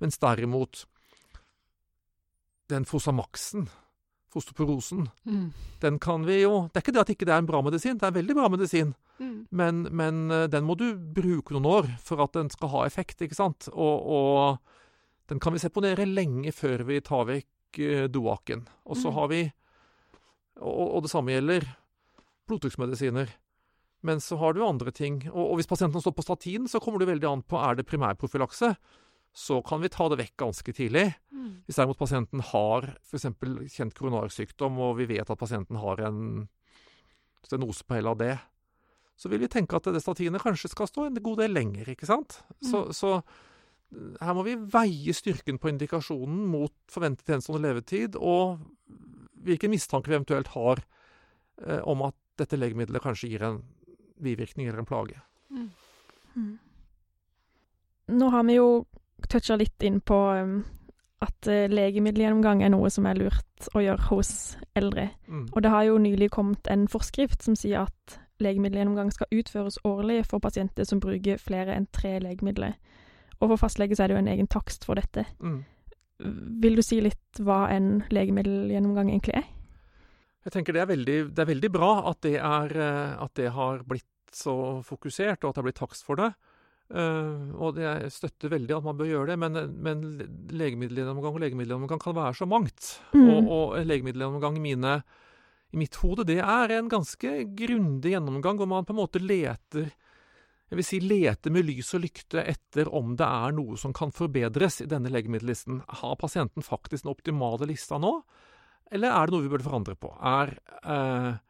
Mens 0.00 0.18
derimot 0.22 0.86
den 2.70 2.84
Fosamaxen, 2.84 3.68
fosterporosen, 4.38 5.08
Mm. 5.26 5.52
den 5.82 5.98
kan 5.98 6.24
vi 6.24 6.40
jo 6.44 6.68
Det 6.72 6.76
er 6.78 6.86
ikke 6.86 6.94
det 6.94 7.00
at 7.04 7.10
ikke 7.16 7.26
det 7.26 7.34
er 7.34 7.38
en 7.42 7.46
bra 7.50 7.60
medisin, 7.62 7.98
det 7.98 8.02
er 8.06 8.08
en 8.14 8.20
veldig 8.22 8.34
bra 8.38 8.48
medisin. 8.48 8.94
Mm. 9.20 9.46
Men, 9.50 9.82
men 9.92 10.30
eh, 10.30 10.46
den 10.48 10.64
må 10.64 10.76
du 10.78 10.94
bruke 10.96 11.52
noen 11.52 11.66
år 11.66 11.90
for 12.00 12.22
at 12.22 12.32
den 12.38 12.48
skal 12.50 12.68
ha 12.70 12.84
effekt, 12.86 13.20
ikke 13.20 13.34
sant? 13.36 13.68
Og, 13.74 14.06
og 14.06 14.58
den 15.28 15.38
kan 15.40 15.52
vi 15.52 15.58
seponere 15.58 16.06
lenge 16.06 16.52
før 16.56 16.86
vi 16.88 17.00
tar 17.04 17.26
vekk 17.28 17.78
eh, 17.84 18.06
doaken. 18.08 18.66
Og 18.86 18.96
så 18.96 19.10
Mm. 19.10 19.14
har 19.18 19.28
vi 19.28 19.42
og, 20.60 20.94
og 20.96 21.02
det 21.04 21.10
samme 21.10 21.30
gjelder 21.36 21.66
blodtrykksmedisiner. 22.48 23.28
Men 24.02 24.20
så 24.22 24.36
har 24.38 24.52
du 24.54 24.62
andre 24.66 24.90
ting. 24.94 25.20
Og, 25.30 25.50
og 25.52 25.54
hvis 25.58 25.66
pasienten 25.70 26.00
står 26.02 26.14
på 26.16 26.22
statin, 26.24 26.68
så 26.70 26.80
kommer 26.80 26.98
det 27.02 27.08
veldig 27.10 27.28
an 27.30 27.42
på 27.42 27.58
er 27.58 27.74
det 27.78 27.86
primærprofylakse. 27.86 28.72
Så 29.36 29.60
kan 29.62 29.82
vi 29.82 29.90
ta 29.92 30.08
det 30.10 30.18
vekk 30.18 30.36
ganske 30.40 30.72
tidlig. 30.74 31.06
Mm. 31.30 31.50
Hvis 31.66 31.78
derimot 31.78 32.00
pasienten 32.00 32.42
har 32.50 32.88
f.eks. 33.06 33.28
kjent 33.74 33.96
koronarsykdom, 33.96 34.78
og 34.82 34.96
vi 34.98 35.08
vet 35.12 35.30
at 35.30 35.40
pasienten 35.40 35.78
har 35.78 36.00
en 36.08 36.22
stenose 37.46 37.84
på 37.86 38.00
det, 38.18 38.36
så 39.18 39.30
vil 39.30 39.42
vi 39.42 39.50
tenke 39.50 39.76
at 39.76 39.88
det 39.90 40.02
statinet 40.02 40.42
kanskje 40.42 40.70
skal 40.70 40.88
stå 40.90 41.08
en 41.08 41.22
god 41.22 41.42
del 41.42 41.54
lenger, 41.54 41.90
ikke 41.90 42.06
sant? 42.06 42.40
Så, 42.62 42.84
så 42.94 43.16
eh, 43.18 44.14
her 44.22 44.36
må 44.38 44.44
vi 44.46 44.54
veie 44.54 45.14
styrken 45.14 45.58
på 45.58 45.72
indikasjonen 45.72 46.44
mot 46.50 46.74
forventet 46.90 47.26
gjenstående 47.26 47.66
levetid, 47.66 48.18
og 48.18 48.62
hvilken 49.42 49.74
mistanke 49.74 50.12
vi 50.12 50.18
eventuelt 50.18 50.52
har 50.54 50.84
eh, 51.64 51.82
om 51.82 52.06
at 52.06 52.16
dette 52.38 52.58
legemiddelet 52.58 53.02
kanskje 53.02 53.32
gir 53.32 53.46
en 53.48 53.60
bivirkning 54.22 54.68
eller 54.68 54.84
en 54.84 54.88
plage. 54.88 55.18
Mm. 55.50 55.68
Mm. 56.38 56.54
Nå 58.18 58.30
har 58.30 58.46
vi 58.46 58.58
jo 58.58 58.68
toucha 59.26 59.56
litt 59.58 59.82
inn 59.82 59.98
på 60.00 60.18
um, 60.38 60.60
at 61.24 61.50
eh, 61.50 61.66
legemiddelgjennomgang 61.72 62.62
er 62.62 62.70
noe 62.70 62.90
som 62.94 63.08
er 63.10 63.18
lurt 63.18 63.68
å 63.74 63.82
gjøre 63.82 64.06
hos 64.12 64.32
eldre. 64.78 65.08
Mm. 65.26 65.48
Og 65.50 65.62
det 65.64 65.72
har 65.74 65.86
jo 65.88 65.98
nylig 66.02 66.30
kommet 66.34 66.70
en 66.70 66.86
forskrift 66.90 67.42
som 67.42 67.56
sier 67.58 67.88
at 67.88 68.18
legemiddelgjennomgang 68.42 69.10
skal 69.14 69.30
utføres 69.34 69.80
årlig 69.88 70.20
for 70.30 70.42
pasienter 70.42 70.86
som 70.86 71.02
bruker 71.02 71.40
flere 71.42 71.74
enn 71.74 71.88
tre 71.94 72.18
legemidler. 72.22 72.76
Og 73.40 73.52
for 73.52 73.64
fastlege 73.66 73.98
så 73.98 74.04
er 74.04 74.10
det 74.10 74.18
jo 74.18 74.22
en 74.22 74.30
egen 74.30 74.50
takst 74.50 74.86
for 74.86 74.98
dette. 74.98 75.26
Mm. 75.42 75.64
Vil 76.62 76.78
du 76.78 76.82
si 76.82 77.00
litt 77.02 77.42
hva 77.42 77.64
en 77.74 78.04
legemiddelgjennomgang 78.14 79.10
egentlig 79.10 79.40
er? 79.40 79.48
Jeg 80.46 80.54
tenker 80.54 80.74
det 80.74 80.84
er 80.84 80.90
veldig, 80.90 81.18
det 81.34 81.42
er 81.42 81.50
veldig 81.50 81.70
bra 81.74 81.90
at 82.10 82.22
det, 82.24 82.36
er, 82.38 82.74
eh, 82.78 83.18
at 83.26 83.34
det 83.38 83.50
har 83.54 83.82
blitt 83.86 84.06
så 84.34 84.54
fokusert, 84.86 85.42
og 85.42 85.50
at 85.50 85.56
det 85.56 85.62
har 85.62 85.66
blitt 85.66 85.80
takst 85.82 86.06
for 86.06 86.20
det. 86.20 86.30
Eh, 86.88 87.54
og 87.58 87.76
det, 87.76 87.84
jeg 87.84 88.12
støtter 88.14 88.52
veldig 88.54 88.76
at 88.78 88.86
man 88.86 88.98
bør 88.98 89.10
gjøre 89.10 89.30
det, 89.32 89.38
men, 89.44 89.60
men 89.84 90.04
legemiddelgjennomgang 90.56 91.36
og 91.36 91.42
legemiddelgjennomgang 91.44 92.02
kan 92.02 92.16
være 92.16 92.40
så 92.40 92.48
mangt. 92.48 92.92
Mm. 93.12 93.28
Og, 93.28 93.50
og 93.52 93.78
legemiddelgjennomgang 93.88 94.58
i, 94.60 94.64
mine, 94.70 94.98
i 95.74 95.80
mitt 95.80 96.00
hode, 96.02 96.26
det 96.28 96.40
er 96.42 96.76
en 96.78 96.92
ganske 96.92 97.34
grundig 97.58 98.14
gjennomgang 98.16 98.60
hvor 98.60 98.70
man 98.70 98.88
på 98.88 98.96
en 98.96 99.02
måte 99.02 99.22
leter 99.22 99.90
jeg 100.68 100.76
vil 100.76 100.84
si 100.84 100.98
leter 101.00 101.52
med 101.52 101.64
lys 101.64 101.94
og 101.96 102.02
lykte 102.02 102.42
etter 102.44 102.90
om 102.92 103.14
det 103.16 103.24
er 103.24 103.54
noe 103.56 103.78
som 103.80 103.94
kan 103.96 104.10
forbedres 104.12 104.82
i 104.84 104.88
denne 104.90 105.08
legemiddellisten. 105.08 105.80
Har 106.02 106.18
pasienten 106.20 106.64
faktisk 106.64 107.06
den 107.06 107.12
optimale 107.14 107.70
lista 107.70 107.96
nå, 108.00 108.18
eller 108.92 109.14
er 109.14 109.28
det 109.28 109.34
noe 109.34 109.46
vi 109.46 109.52
burde 109.52 109.64
forandre 109.64 109.96
på? 109.96 110.12
Er, 110.20 110.52
eh, 110.82 111.40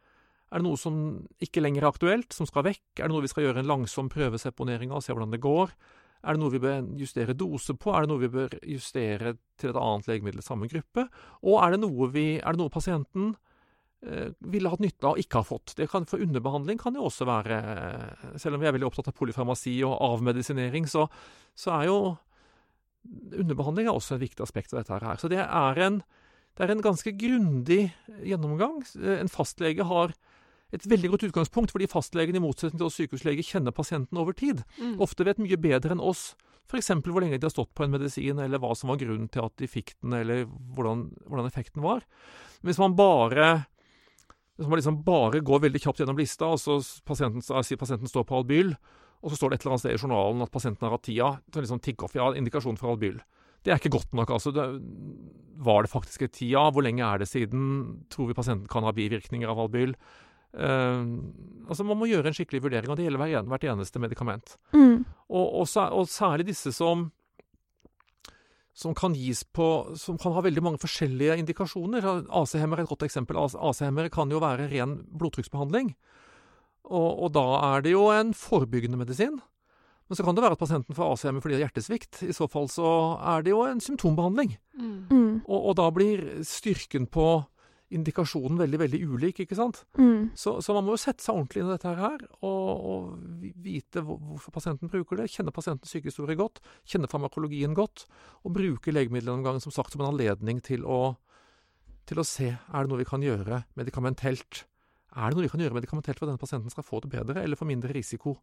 er 0.49 0.61
det 0.61 0.65
noe 0.65 0.79
som 0.81 0.99
ikke 1.43 1.61
lenger 1.61 1.85
er 1.85 1.91
aktuelt, 1.91 2.33
som 2.33 2.47
skal 2.49 2.65
vekk? 2.65 2.83
Er 2.97 3.07
det 3.07 3.13
noe 3.13 3.25
vi 3.25 3.29
skal 3.31 3.45
gjøre 3.45 3.61
en 3.61 3.69
langsom 3.69 4.09
prøveseponering 4.09 4.89
av 4.89 5.01
og 5.01 5.05
se 5.05 5.13
hvordan 5.13 5.33
det 5.35 5.43
går? 5.43 5.73
Er 6.19 6.35
det 6.35 6.41
noe 6.41 6.51
vi 6.51 6.61
bør 6.63 6.87
justere 6.99 7.35
dose 7.37 7.75
på? 7.79 7.93
Er 7.93 8.03
det 8.03 8.11
noe 8.11 8.23
vi 8.23 8.31
bør 8.33 8.55
justere 8.67 9.35
til 9.59 9.71
et 9.71 9.77
annet 9.79 10.09
legemiddel 10.09 10.41
i 10.41 10.47
samme 10.47 10.67
gruppe? 10.71 11.05
Og 11.45 11.61
er 11.61 11.75
det 11.75 11.83
noe, 11.83 12.09
vi, 12.11 12.25
er 12.41 12.55
det 12.55 12.59
noe 12.59 12.73
pasienten 12.73 13.29
eh, 14.03 14.33
ville 14.51 14.71
hatt 14.73 14.81
nytte 14.83 15.05
av 15.05 15.13
og 15.13 15.21
ikke 15.21 15.39
har 15.39 15.47
fått? 15.47 15.75
Det 15.77 15.87
kan, 15.91 16.07
for 16.09 16.25
underbehandling 16.25 16.81
kan 16.81 16.97
jo 16.97 17.05
også 17.07 17.29
være 17.29 17.59
Selv 18.41 18.57
om 18.57 18.63
vi 18.63 18.67
er 18.67 18.75
veldig 18.75 18.89
opptatt 18.89 19.11
av 19.13 19.15
polyfarmasi 19.21 19.77
og 19.87 19.95
avmedisinering, 20.09 20.89
så, 20.89 21.05
så 21.55 21.77
er 21.77 21.87
jo 21.91 21.99
underbehandling 23.39 23.87
er 23.87 23.95
også 23.95 24.17
et 24.17 24.25
viktig 24.25 24.43
aspekt 24.43 24.73
av 24.73 24.81
dette 24.81 24.97
her. 24.97 25.21
Så 25.21 25.29
det 25.31 25.39
er 25.45 25.83
en, 25.85 26.01
det 26.57 26.65
er 26.65 26.73
en 26.73 26.83
ganske 26.83 27.13
grundig 27.15 27.85
gjennomgang. 28.25 28.81
En 29.21 29.31
fastlege 29.31 29.87
har 29.87 30.17
et 30.75 30.85
veldig 30.85 31.09
godt 31.13 31.25
utgangspunkt, 31.29 31.73
fordi 31.73 31.89
fastlegen 31.89 32.37
i 32.37 32.43
motsetning 32.43 32.77
til 32.77 32.89
oss 32.89 32.99
sykehuslege 32.99 33.45
kjenner 33.45 33.75
pasienten 33.75 34.19
over 34.21 34.35
tid. 34.37 34.61
Mm. 34.77 34.99
Ofte 35.01 35.25
vet 35.25 35.41
mye 35.41 35.57
bedre 35.57 35.95
enn 35.95 36.03
oss 36.03 36.33
f.eks. 36.69 36.91
hvor 37.01 37.23
lenge 37.23 37.39
de 37.39 37.47
har 37.47 37.53
stått 37.53 37.71
på 37.73 37.85
en 37.85 37.95
medisin, 37.95 38.37
eller 38.37 38.61
hva 38.61 38.75
som 38.77 38.91
var 38.91 38.99
grunnen 39.01 39.29
til 39.33 39.41
at 39.41 39.55
de 39.57 39.69
fikk 39.69 39.95
den, 39.97 40.13
eller 40.19 40.45
hvordan, 40.45 41.07
hvordan 41.25 41.49
effekten 41.49 41.81
var. 41.81 42.05
Hvis 42.61 42.77
man 42.81 42.93
bare 42.99 43.49
hvis 44.59 44.67
man 44.67 44.75
liksom 44.75 44.99
bare 45.05 45.39
går 45.39 45.61
veldig 45.63 45.79
kjapt 45.79 46.01
gjennom 46.03 46.17
lista, 46.19 46.51
og 46.51 46.59
så 46.59 46.77
pasienten, 47.07 47.41
sier 47.41 47.79
pasienten 47.79 48.11
står 48.11 48.25
på 48.27 48.41
Albyl, 48.41 48.73
og 49.23 49.31
så 49.31 49.39
står 49.39 49.51
det 49.51 49.59
et 49.59 49.65
eller 49.65 49.75
annet 49.75 49.83
sted 49.83 49.95
i 49.95 50.01
journalen 50.01 50.43
at 50.45 50.51
pasienten 50.51 50.85
har 50.85 50.95
hatt 50.95 51.05
tida 51.07 51.29
til 51.51 51.63
liksom 51.65 51.81
tikke 51.83 52.07
off, 52.07 52.15
ja, 52.15 52.27
indikasjon 52.39 52.79
for 52.79 52.93
albyl. 52.93 53.17
Det 53.63 53.73
er 53.73 53.81
ikke 53.81 53.91
godt 53.97 54.13
nok. 54.15 54.31
altså. 54.31 54.53
Det, 54.55 54.65
var 55.59 55.83
det 55.83 55.91
faktisk 55.91 56.23
et 56.23 56.35
tida? 56.37 56.69
Hvor 56.71 56.85
lenge 56.85 57.03
er 57.03 57.19
det 57.19 57.27
siden? 57.27 57.63
Tror 58.11 58.29
vi 58.29 58.37
pasienten 58.37 58.69
kan 58.71 58.87
ha 58.87 58.93
bivirkninger 58.95 59.51
av 59.51 59.59
albyl? 59.65 59.95
Uh, 60.49 61.05
altså 61.69 61.85
Man 61.85 61.99
må 61.99 62.07
gjøre 62.09 62.31
en 62.31 62.35
skikkelig 62.35 62.63
vurdering, 62.65 62.89
og 62.89 62.97
det 62.97 63.05
gjelder 63.05 63.21
hvert, 63.21 63.49
hvert 63.51 63.69
eneste 63.73 64.01
medikament. 64.01 64.57
Mm. 64.73 65.05
Og, 65.29 65.47
og, 65.61 65.67
og, 65.67 66.05
særlig 66.09 66.47
disse 66.49 66.73
som, 66.73 67.09
som 68.73 68.95
kan 68.97 69.13
gis 69.13 69.43
på 69.43 69.93
Som 69.99 70.17
kan 70.17 70.33
ha 70.33 70.41
veldig 70.41 70.63
mange 70.65 70.81
forskjellige 70.81 71.37
indikasjoner. 71.43 72.05
AC-hemmer 72.33 72.79
er 72.79 72.87
et 72.87 72.93
godt 72.93 73.05
eksempel. 73.05 73.37
AC-hemmer 73.37 74.09
kan 74.13 74.31
jo 74.31 74.41
være 74.41 74.69
ren 74.71 74.99
blodtrykksbehandling. 75.19 75.93
Og, 76.89 77.23
og, 77.25 77.29
da 77.35 77.45
er 77.75 77.85
det 77.85 77.93
jo 77.93 78.09
en 78.13 78.33
forebyggende 78.33 78.97
medisin. 78.97 79.37
Men 80.09 80.17
så 80.17 80.25
kan 80.25 80.33
det 80.33 80.41
være 80.41 80.57
at 80.57 80.61
pasienten 80.61 80.97
får 80.97 81.11
AC-hemmer 81.13 81.43
fordi 81.43 81.53
det 81.53 81.59
er 81.59 81.67
hjertesvikt. 81.67 82.23
I 82.25 82.33
så 82.33 82.47
fall 82.49 82.65
så 82.71 82.89
er 83.35 83.45
det 83.45 83.53
jo 83.53 83.61
en 83.67 83.81
symptombehandling. 83.83 84.55
Mm. 84.73 84.95
Mm. 85.11 85.33
Og, 85.45 85.59
og, 85.59 85.75
da 85.77 85.89
blir 85.93 86.23
styrken 86.47 87.05
på 87.05 87.27
indikasjonen 87.89 88.59
veldig 88.59 88.79
veldig 88.83 88.99
ulik, 89.09 89.41
ikke 89.43 89.57
sant? 89.57 89.81
Mm. 89.97 90.29
Så, 90.37 90.59
så, 90.61 90.73
man 90.77 90.85
må 90.85 90.93
jo 90.93 91.01
sette 91.01 91.23
seg 91.25 91.35
ordentlig 91.35 91.63
inn 91.63 91.69
i 91.71 91.73
dette 91.73 91.93
her, 91.97 92.25
og, 92.45 92.83
og 92.91 93.53
vite 93.65 94.03
hvorfor 94.05 94.53
pasienten 94.53 94.91
bruker 94.91 95.19
det. 95.19 95.29
Kjenne 95.33 95.53
pasientens 95.55 95.93
sykehistorie 95.95 96.37
godt, 96.39 96.61
kjenne 96.89 97.09
farmakologien 97.09 97.73
godt, 97.77 98.05
og 98.45 98.53
bruke 98.57 98.93
legemiddelgjennomgangen 98.93 99.63
som 99.63 99.73
sagt 99.73 99.95
som 99.95 100.03
en 100.03 100.11
anledning 100.11 100.61
til 100.65 100.85
å, 100.85 101.15
til 102.09 102.21
å 102.21 102.27
se 102.27 102.51
er 102.53 102.85
det 102.85 102.91
noe 102.91 103.01
vi 103.01 103.09
kan 103.09 103.25
gjøre 103.25 103.63
medikamentelt. 103.79 104.63
Er 105.17 105.31
det 105.31 105.39
noe 105.39 105.47
vi 105.47 105.53
kan 105.55 105.63
gjøre 105.63 105.79
medikamentelt 105.79 106.19
for 106.19 106.27
at 106.27 106.33
denne 106.33 106.43
pasienten 106.43 106.73
skal 106.73 106.85
få 106.85 107.01
det 107.05 107.13
bedre, 107.15 107.41
eller 107.41 107.57
få 107.57 107.67
mindre 107.69 107.95
risiko 107.95 108.37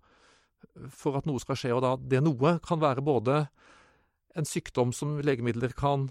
for 0.90 1.18
at 1.20 1.28
noe 1.30 1.38
skal 1.42 1.58
skje? 1.58 1.74
Og 1.76 1.84
da 1.84 1.94
det 2.00 2.24
noe 2.26 2.56
kan 2.66 2.82
være 2.82 3.04
både 3.06 3.44
en 4.36 4.48
sykdom 4.48 4.90
som 4.92 5.20
legemidler 5.24 5.70
kan 5.78 6.10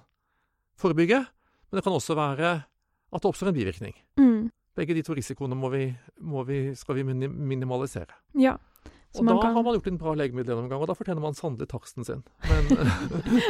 forebygge, 0.79 1.19
men 1.67 1.77
det 1.77 1.83
kan 1.85 1.95
også 1.95 2.15
være 2.17 2.53
at 3.11 3.23
det 3.23 3.29
oppstår 3.29 3.51
en 3.51 3.57
bivirkning. 3.57 3.97
Mm. 4.19 4.47
Begge 4.75 4.95
de 4.97 5.03
to 5.07 5.15
risikoene 5.15 5.55
må 5.57 5.69
vi, 5.71 5.85
må 6.19 6.43
vi, 6.47 6.59
skal 6.75 6.97
vi 6.99 7.05
minimalisere. 7.05 8.17
Ja. 8.35 8.57
og 9.15 9.29
da 9.29 9.37
kan... 9.39 9.53
har 9.55 9.63
man 9.63 9.77
gjort 9.77 9.87
en 9.91 10.01
bra 10.01 10.15
legemiddelgjennomgang, 10.19 10.81
og 10.83 10.89
da 10.91 10.97
fortjener 10.97 11.23
man 11.23 11.37
sannelig 11.37 11.69
taksten 11.71 12.07
sin. 12.07 12.25
Men, 12.49 12.67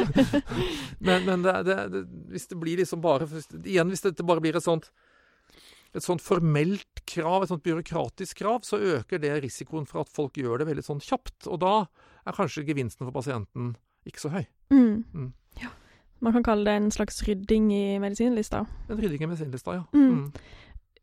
men, 1.08 1.26
men 1.26 1.46
det, 1.46 1.56
det, 1.66 1.80
det, 1.94 2.04
hvis 2.30 2.46
det 2.52 2.60
blir 2.62 2.78
liksom 2.82 3.02
bare 3.02 3.26
Igjen, 3.64 3.90
hvis 3.90 4.06
dette 4.06 4.26
bare 4.26 4.44
blir 4.44 4.58
et 4.58 4.66
sånt 4.66 4.90
et 5.96 6.04
sånt 6.04 6.20
formelt 6.20 7.00
krav, 7.08 7.42
et 7.42 7.50
sånt 7.50 7.64
byråkratisk 7.64 8.42
krav, 8.42 8.60
så 8.68 8.76
øker 8.76 9.20
det 9.22 9.32
risikoen 9.40 9.86
for 9.88 10.02
at 10.02 10.12
folk 10.12 10.36
gjør 10.36 10.60
det 10.60 10.68
veldig 10.68 10.84
sånn 10.84 11.00
kjapt. 11.00 11.46
Og 11.48 11.60
da 11.62 11.74
er 12.26 12.36
kanskje 12.36 12.66
gevinsten 12.68 13.06
for 13.06 13.14
pasienten 13.16 13.72
ikke 14.06 14.22
så 14.22 14.32
høy. 14.34 14.44
Mm. 14.74 15.04
Mm. 15.14 15.30
Ja. 15.62 15.72
Man 16.24 16.32
kan 16.32 16.44
kalle 16.46 16.64
det 16.64 16.76
en 16.80 16.92
slags 16.94 17.20
rydding 17.26 17.68
i 17.74 17.98
medisinlista. 18.00 18.64
En 18.88 19.00
rydding 19.00 19.22
i 19.22 19.28
medisinlista, 19.28 19.74
ja. 19.76 19.84
Mm. 19.92 20.06
Mm. 20.12 20.32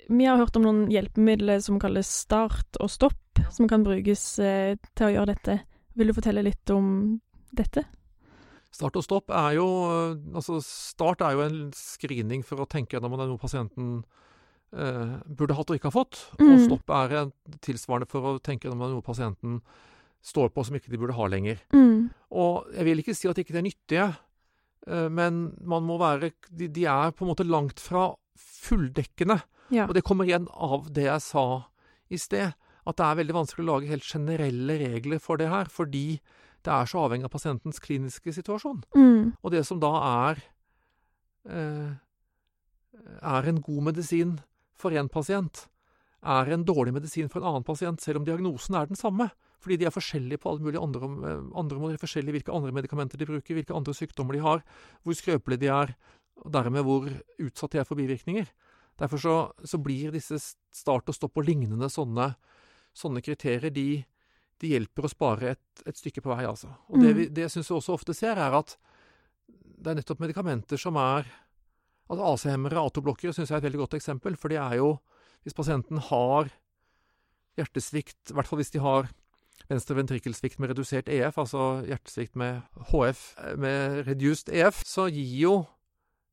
Vi 0.10 0.26
har 0.26 0.40
hørt 0.42 0.56
om 0.60 0.66
noen 0.66 0.86
hjelpemidler 0.92 1.62
som 1.64 1.80
kalles 1.80 2.10
start 2.26 2.80
og 2.84 2.92
stopp, 2.92 3.44
som 3.54 3.70
kan 3.72 3.86
brukes 3.86 4.24
eh, 4.44 4.76
til 4.98 5.08
å 5.08 5.14
gjøre 5.14 5.36
dette. 5.36 5.60
Vil 5.94 6.10
du 6.10 6.18
fortelle 6.18 6.44
litt 6.44 6.74
om 6.74 7.20
dette? 7.56 7.86
Start 8.74 8.98
og 8.98 9.06
stopp 9.06 9.30
er 9.30 9.60
jo 9.60 9.68
Altså, 10.34 10.58
start 10.66 11.22
er 11.22 11.36
jo 11.36 11.44
en 11.46 11.58
screening 11.78 12.42
for 12.46 12.64
å 12.64 12.70
tenke 12.70 12.98
gjennom 12.98 13.14
om 13.14 13.22
det 13.22 13.28
er 13.28 13.32
noe 13.36 13.42
pasienten 13.42 13.90
eh, 14.74 15.16
burde 15.30 15.58
hatt 15.58 15.70
og 15.70 15.78
ikke 15.78 15.92
har 15.92 15.98
fått. 16.00 16.22
Mm. 16.42 16.50
Og 16.50 16.66
stopp 16.68 16.94
er 16.98 17.18
en 17.22 17.34
tilsvarende 17.64 18.10
for 18.10 18.34
å 18.34 18.38
tenke 18.42 18.68
gjennom 18.68 18.82
om 18.82 18.88
det 18.88 18.92
er 18.92 18.98
noe 18.98 19.06
pasienten 19.06 19.60
står 20.24 20.54
på 20.56 20.64
som 20.66 20.78
ikke 20.78 20.92
de 20.92 21.00
burde 21.00 21.16
ha 21.18 21.30
lenger. 21.30 21.60
Mm. 21.76 22.10
Og 22.40 22.70
jeg 22.74 22.88
vil 22.88 23.04
ikke 23.04 23.16
si 23.18 23.30
at 23.30 23.40
ikke 23.40 23.54
det 23.56 23.62
er 23.62 23.68
nyttige, 23.68 24.06
eh, 24.10 24.22
men 24.86 25.46
man 25.64 25.86
må 25.88 25.96
være 26.02 26.34
de, 26.50 26.68
de, 26.68 26.86
er 26.90 27.14
på 27.16 27.24
en 27.24 27.30
måte 27.32 27.46
langt 27.48 27.80
fra 27.80 28.10
fulldekkende. 28.36 29.38
Ja. 29.72 29.88
Og 29.88 29.94
det 29.96 30.04
kommer 30.06 30.28
igjen 30.28 30.50
av 30.52 30.90
det 30.94 31.08
jeg 31.08 31.24
sa 31.24 31.46
i 32.12 32.20
sted, 32.20 32.54
at 32.84 33.00
det 33.00 33.06
er 33.06 33.20
veldig 33.22 33.36
vanskelig 33.38 33.64
å 33.64 33.70
lage 33.72 33.92
helt 33.92 34.08
generelle 34.08 34.76
regler 34.82 35.22
for 35.24 35.40
det 35.40 35.48
her, 35.52 35.72
fordi 35.72 36.20
det 36.64 36.72
er 36.72 36.88
så 36.88 37.04
avhengig 37.06 37.28
av 37.28 37.34
pasientens 37.34 37.82
kliniske 37.84 38.34
situasjon. 38.36 38.84
Mm. 38.96 39.34
Og 39.40 39.54
det 39.56 39.64
som 39.68 39.80
da 39.84 39.92
er 40.08 40.44
eh, 41.50 41.94
er 43.20 43.50
en 43.50 43.62
god 43.64 43.88
medisin 43.90 44.38
for 44.80 44.96
én 44.96 45.12
pasient, 45.12 45.66
er 46.24 46.54
en 46.56 46.64
dårlig 46.64 46.94
medisin 46.96 47.32
for 47.32 47.42
en 47.42 47.50
annen 47.52 47.68
pasient, 47.68 48.02
selv 48.02 48.22
om 48.22 48.28
diagnosen 48.28 48.78
er 48.80 48.88
den 48.88 49.00
samme. 49.00 49.30
Fordi 49.64 49.78
de 49.80 49.88
er 49.88 49.96
forskjellige 49.96 50.42
på 50.44 50.52
alle 50.52 50.66
mulige 50.66 50.84
andre, 50.84 51.08
andre 51.56 51.80
måter, 51.80 52.02
forskjellige 52.02 52.38
hvilke 52.38 52.56
andre 52.56 52.74
medikamenter 52.76 53.20
de 53.20 53.28
bruker, 53.30 53.56
hvilke 53.56 53.76
andre 53.76 53.96
sykdommer 53.96 54.36
de 54.36 54.44
har, 54.44 54.64
hvor 55.04 55.16
skrøpelige 55.16 55.64
de 55.64 55.70
er, 55.72 55.94
og 56.44 56.52
dermed 56.52 56.84
hvor 56.84 57.08
utsatt 57.46 57.76
de 57.76 57.80
er 57.80 57.88
for 57.88 58.00
bivirkninger. 58.00 58.50
Derfor 59.00 59.22
så, 59.22 59.36
så 59.64 59.80
blir 59.82 60.12
disse 60.14 60.38
start 60.74 61.08
og 61.10 61.16
stopp 61.16 61.40
og 61.40 61.48
lignende 61.48 61.88
sånne, 61.90 62.34
sånne 62.94 63.24
kriterier, 63.26 63.72
de, 63.74 64.04
de, 64.62 64.74
hjelper 64.76 65.08
å 65.08 65.12
spare 65.14 65.54
et, 65.56 65.86
et, 65.88 65.98
stykke 65.98 66.22
på 66.26 66.34
vei, 66.34 66.44
altså. 66.46 66.70
Og 66.92 67.00
det, 67.02 67.14
vi, 67.18 67.30
det 67.34 67.48
syns 67.50 67.72
vi 67.72 67.78
også 67.80 67.96
ofte 67.96 68.16
ser, 68.18 68.38
er 68.38 68.60
at 68.60 68.76
det 69.48 69.92
er 69.92 69.98
nettopp 70.00 70.22
medikamenter 70.24 70.80
som 70.80 71.00
er 71.00 71.32
Altså 72.12 72.26
AC-hemmere, 72.28 72.82
atoblokkere, 72.84 73.32
syns 73.34 73.48
jeg 73.48 73.56
er 73.56 73.62
et 73.62 73.66
veldig 73.70 73.80
godt 73.86 73.94
eksempel. 73.96 74.36
For 74.38 74.52
det 74.52 74.58
er 74.60 74.76
jo 74.76 74.90
Hvis 75.44 75.56
pasienten 75.56 76.02
har 76.04 76.52
hjertesvikt, 77.58 78.30
i 78.30 78.36
hvert 78.36 78.50
fall 78.50 78.60
hvis 78.60 78.74
de 78.76 78.82
har 78.84 79.08
venstre 79.74 79.98
ventrikkelsvikt 79.98 80.62
med 80.62 80.72
redusert 80.72 81.10
EF, 81.12 81.38
altså 81.42 81.84
hjertesvikt 81.90 82.38
med 82.40 82.62
HF 82.94 83.24
med 83.60 84.04
reduced 84.08 84.54
EF, 84.54 84.84
så 84.88 85.10
gir 85.12 85.40
jo 85.42 85.56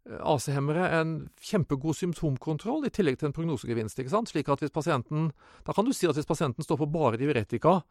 AC-hemmere 0.08 0.86
en 0.96 1.10
kjempegod 1.44 1.98
symptomkontroll 1.98 2.86
i 2.88 2.92
tillegg 2.92 3.18
til 3.20 3.28
en 3.28 3.34
prognosegevinst. 3.36 3.98
ikke 4.00 4.12
sant? 4.12 4.30
Slik 4.32 4.48
at 4.48 4.62
hvis 4.62 4.72
pasienten, 4.72 5.32
Da 5.66 5.72
kan 5.72 5.84
du 5.84 5.92
si 5.92 6.06
at 6.06 6.14
hvis 6.14 6.26
pasienten 6.26 6.64
står 6.64 6.78
på 6.78 6.90
bare 6.90 7.16
diuretika, 7.16 7.82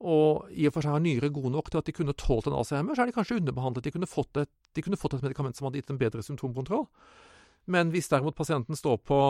og 0.00 0.50
i 0.50 0.66
og 0.66 0.74
for 0.74 0.82
seg 0.82 0.92
har 0.92 1.00
nyrer 1.00 1.32
gode 1.32 1.50
nok 1.50 1.70
til 1.70 1.78
at 1.78 1.86
de 1.86 1.92
kunne 1.92 2.12
tålt 2.12 2.46
en 2.46 2.52
AC-hemmer, 2.58 2.94
så 2.94 3.02
er 3.02 3.06
de 3.06 3.16
kanskje 3.16 3.38
underbehandlet. 3.40 3.84
De 3.84 3.90
kunne, 3.90 4.06
fått 4.06 4.36
et, 4.36 4.50
de 4.74 4.82
kunne 4.82 4.96
fått 4.96 5.14
et 5.14 5.22
medikament 5.22 5.56
som 5.56 5.66
hadde 5.66 5.80
gitt 5.80 5.90
en 5.90 6.00
bedre 6.00 6.22
symptomkontroll. 6.22 6.86
Men 7.66 7.90
hvis 7.90 8.08
derimot 8.08 8.36
pasienten 8.36 8.76
står 8.76 8.98
på, 8.98 9.20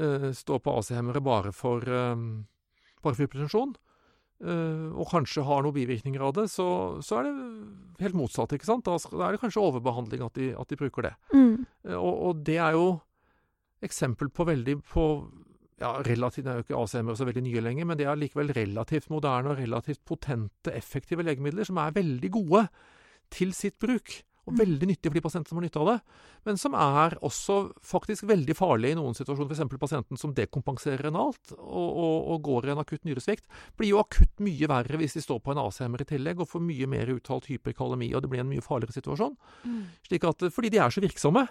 uh, 0.00 0.30
på 0.32 0.78
AC-hemmere 0.78 1.20
bare 1.20 1.52
for, 1.52 1.84
um, 1.84 2.46
bare 3.02 3.14
for 3.14 3.26
hypertensjon, 3.26 3.76
og 4.44 5.08
kanskje 5.08 5.44
har 5.48 5.62
noen 5.64 5.74
bivirkninger 5.76 6.20
av 6.20 6.34
det, 6.36 6.46
så, 6.52 6.66
så, 7.04 7.20
er 7.20 7.28
det 7.28 8.04
helt 8.04 8.18
motsatt. 8.18 8.52
ikke 8.52 8.68
sant? 8.68 8.84
Da 8.84 9.24
er 9.24 9.32
det 9.32 9.40
kanskje 9.40 9.62
overbehandling 9.64 10.24
at 10.26 10.36
de, 10.36 10.50
at 10.58 10.68
de 10.68 10.76
bruker 10.76 11.08
det. 11.08 11.14
Mm. 11.32 11.64
Uh, 11.86 11.96
og, 11.96 12.14
og, 12.14 12.42
det 12.44 12.58
er 12.60 12.76
jo 12.76 12.86
eksempel 13.86 14.28
på 14.32 14.46
veldig 14.48 14.76
på 14.92 15.06
ja, 15.80 15.90
relativt, 16.04 16.46
Det 16.46 16.52
er 16.52 16.60
jo 16.60 16.64
ikke 16.64 16.82
ACM-er 16.82 17.16
så 17.18 17.26
veldig 17.28 17.42
nye 17.44 17.64
lenger, 17.64 17.88
men 17.88 17.98
det 17.98 18.06
er 18.08 18.16
likevel 18.16 18.52
relativt 18.56 19.10
moderne 19.12 19.52
og 19.52 19.58
relativt 19.60 20.00
potente, 20.08 20.72
effektive 20.72 21.24
legemidler 21.24 21.68
som 21.68 21.80
er 21.80 21.96
veldig 21.96 22.30
gode 22.32 22.62
til 23.32 23.52
sitt 23.56 23.76
bruk. 23.80 24.22
Og 24.46 24.54
veldig 24.60 24.86
nyttig 24.86 25.10
for 25.10 25.18
de 25.18 25.22
pasientene 25.24 25.50
som 25.50 25.58
har 25.58 25.64
nytte 25.66 25.80
av 25.82 25.88
det. 25.90 25.96
Men 26.46 26.60
som 26.60 26.76
er 26.78 27.16
også 27.26 27.56
faktisk 27.82 28.28
veldig 28.30 28.54
farlige 28.54 28.94
i 28.94 28.98
noen 28.98 29.16
situasjoner. 29.18 29.50
F.eks. 29.56 29.78
pasienten 29.82 30.20
som 30.20 30.34
dekompenserer 30.36 31.08
renalt 31.08 31.54
og, 31.56 31.88
og, 31.90 32.16
og, 32.30 32.36
går 32.46 32.68
i 32.68 32.74
en 32.76 32.82
akutt 32.82 33.06
nyresvikt. 33.08 33.46
Blir 33.78 33.90
jo 33.90 34.02
akutt 34.02 34.44
mye 34.46 34.70
verre 34.70 35.00
hvis 35.00 35.18
de 35.18 35.24
står 35.24 35.42
på 35.42 35.54
en 35.54 35.62
AC-hemmer 35.64 36.04
i 36.04 36.10
tillegg 36.12 36.42
og 36.42 36.50
får 36.52 36.62
mye 36.62 36.90
mer 36.90 37.10
uttalt 37.16 37.50
hyperkalemi, 37.50 38.12
og 38.14 38.22
det 38.22 38.30
blir 38.30 38.44
en 38.44 38.52
mye 38.52 38.64
farligere 38.64 38.94
situasjon. 39.00 39.34
Mm. 39.66 39.80
Slik 40.06 40.28
at, 40.30 40.46
fordi 40.54 40.72
de 40.76 40.82
er 40.84 40.94
så 40.94 41.02
virksomme 41.02 41.48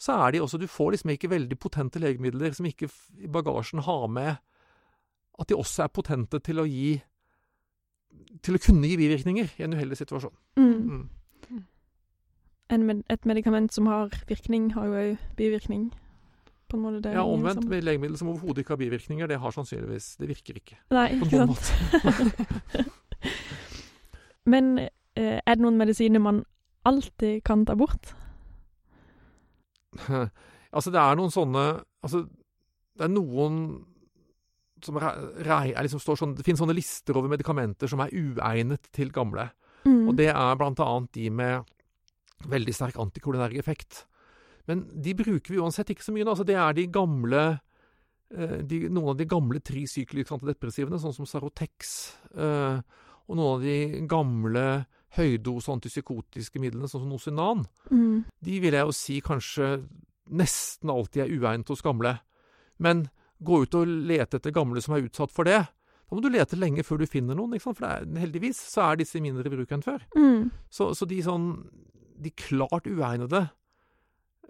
så 0.00 0.16
er 0.16 0.32
de 0.32 0.40
også 0.40 0.56
Du 0.56 0.64
får 0.64 0.94
liksom 0.94 1.12
ikke 1.12 1.28
veldig 1.30 1.58
potente 1.60 2.00
legemidler 2.00 2.54
som 2.56 2.66
ikke 2.66 2.88
i 3.20 3.28
bagasjen 3.28 3.84
har 3.84 4.06
med 4.08 4.36
at 5.40 5.48
de 5.48 5.56
også 5.56 5.84
er 5.84 5.94
potente 5.94 6.40
til 6.44 6.60
å 6.60 6.66
gi 6.68 7.00
Til 8.44 8.56
å 8.56 8.62
kunne 8.62 8.88
gi 8.88 8.96
bivirkninger 9.00 9.56
i 9.58 9.64
en 9.64 9.74
uheldig 9.76 9.96
situasjon. 10.00 10.34
Mm. 10.56 10.76
Mm. 10.90 11.08
Med, 12.70 13.02
et 13.10 13.26
medikament 13.26 13.74
som 13.74 13.86
har 13.90 14.12
virkning, 14.28 14.72
har 14.74 14.86
jo 14.86 14.94
òg 14.94 15.18
bivirkning. 15.36 15.90
På 16.70 16.76
en 16.76 16.82
måte. 16.82 17.02
Det 17.02 17.14
ja, 17.16 17.24
omvendt. 17.26 17.68
Med 17.68 17.82
legemiddel 17.82 18.18
som 18.18 18.28
overhodet 18.30 18.62
ikke 18.62 18.76
har 18.76 18.82
bivirkninger, 18.84 19.26
det 19.26 19.40
har 19.42 19.50
sannsynligvis 19.50 20.16
Det 20.20 20.28
virker 20.28 20.60
ikke. 20.60 20.78
Nei, 20.94 21.08
ikke 21.18 21.42
sant. 21.42 21.72
Men 24.52 24.78
eh, 24.78 25.40
er 25.46 25.54
det 25.54 25.64
noen 25.64 25.78
medisiner 25.80 26.22
man 26.22 26.44
alltid 26.86 27.42
kan 27.44 27.66
ta 27.66 27.74
bort? 27.74 28.14
altså, 30.74 30.90
det 30.90 31.00
er 31.00 31.18
noen 31.18 31.34
sånne 31.34 31.64
Altså, 32.00 32.24
det 32.96 33.04
er 33.04 33.12
noen 33.12 33.56
som 34.84 34.96
rei, 34.96 35.72
er 35.74 35.84
liksom 35.84 36.00
står 36.00 36.16
sånn 36.16 36.36
Det 36.38 36.44
finnes 36.46 36.62
sånne 36.62 36.76
lister 36.76 37.18
over 37.18 37.28
medikamenter 37.28 37.90
som 37.90 38.00
er 38.00 38.14
uegnet 38.14 38.88
til 38.96 39.10
gamle. 39.12 39.50
Mm. 39.84 40.08
Og 40.08 40.16
det 40.16 40.30
er 40.32 40.56
blant 40.60 40.80
annet 40.84 41.12
de 41.16 41.28
med 41.34 41.68
veldig 42.48 42.74
sterk 42.74 42.96
antikolinær 43.02 43.52
effekt. 43.58 44.04
Men 44.68 44.84
de 45.02 45.14
bruker 45.18 45.50
vi 45.54 45.58
uansett 45.60 45.90
ikke 45.90 46.04
så 46.04 46.12
mye. 46.14 46.24
Altså, 46.28 46.44
det 46.46 46.56
er 46.56 46.72
de 46.76 46.86
gamle 46.92 47.42
eh, 48.30 48.60
de, 48.62 48.84
noen 48.88 49.12
av 49.14 49.18
de 49.18 49.26
gamle 49.28 49.60
trisykliske 49.60 50.36
antidepressivene, 50.36 51.00
sånn 51.02 51.16
som 51.16 51.26
Sarotex, 51.26 52.14
eh, 52.36 52.80
og 53.30 53.36
noen 53.36 53.56
av 53.56 53.64
de 53.64 54.06
gamle 54.10 54.64
høydose 55.16 55.72
antipsykotiske 55.74 56.60
midlene, 56.62 56.86
sånn 56.86 57.02
som 57.02 57.10
Nosinan, 57.10 57.64
Mm. 57.90 58.24
de 58.40 58.60
vil 58.62 58.72
jeg 58.72 58.86
jo 58.86 58.92
si 58.94 59.20
kanskje 59.20 59.82
nesten 60.30 60.90
alltid 60.90 61.24
er 61.24 61.32
uegnet 61.34 61.68
hos 61.68 61.82
gamle. 61.82 62.20
Men 62.78 63.08
gå 63.42 63.62
ut 63.64 63.74
og 63.74 63.88
lete 63.88 64.38
etter 64.38 64.52
gamle 64.54 64.80
som 64.80 64.94
er 64.94 65.02
utsatt 65.08 65.32
for 65.34 65.44
det. 65.44 65.66
Da 65.66 66.14
må 66.16 66.22
du 66.22 66.28
lete 66.30 66.56
lenge 66.58 66.84
før 66.86 66.98
du 66.98 67.06
finner 67.06 67.34
noen, 67.34 67.58
for 67.60 67.74
det 67.74 67.90
er, 67.90 68.06
heldigvis 68.20 68.58
så 68.70 68.92
er 68.92 68.96
disse 69.02 69.18
mindre 69.20 69.46
i 69.46 69.50
bruk 69.56 69.70
enn 69.72 69.82
før. 69.82 70.02
Mm. 70.14 70.50
Så, 70.70 70.92
så 70.94 71.06
de 71.06 71.20
sånn 71.22 71.48
De 72.20 72.32
klart 72.36 72.86
uegnede, 72.90 73.50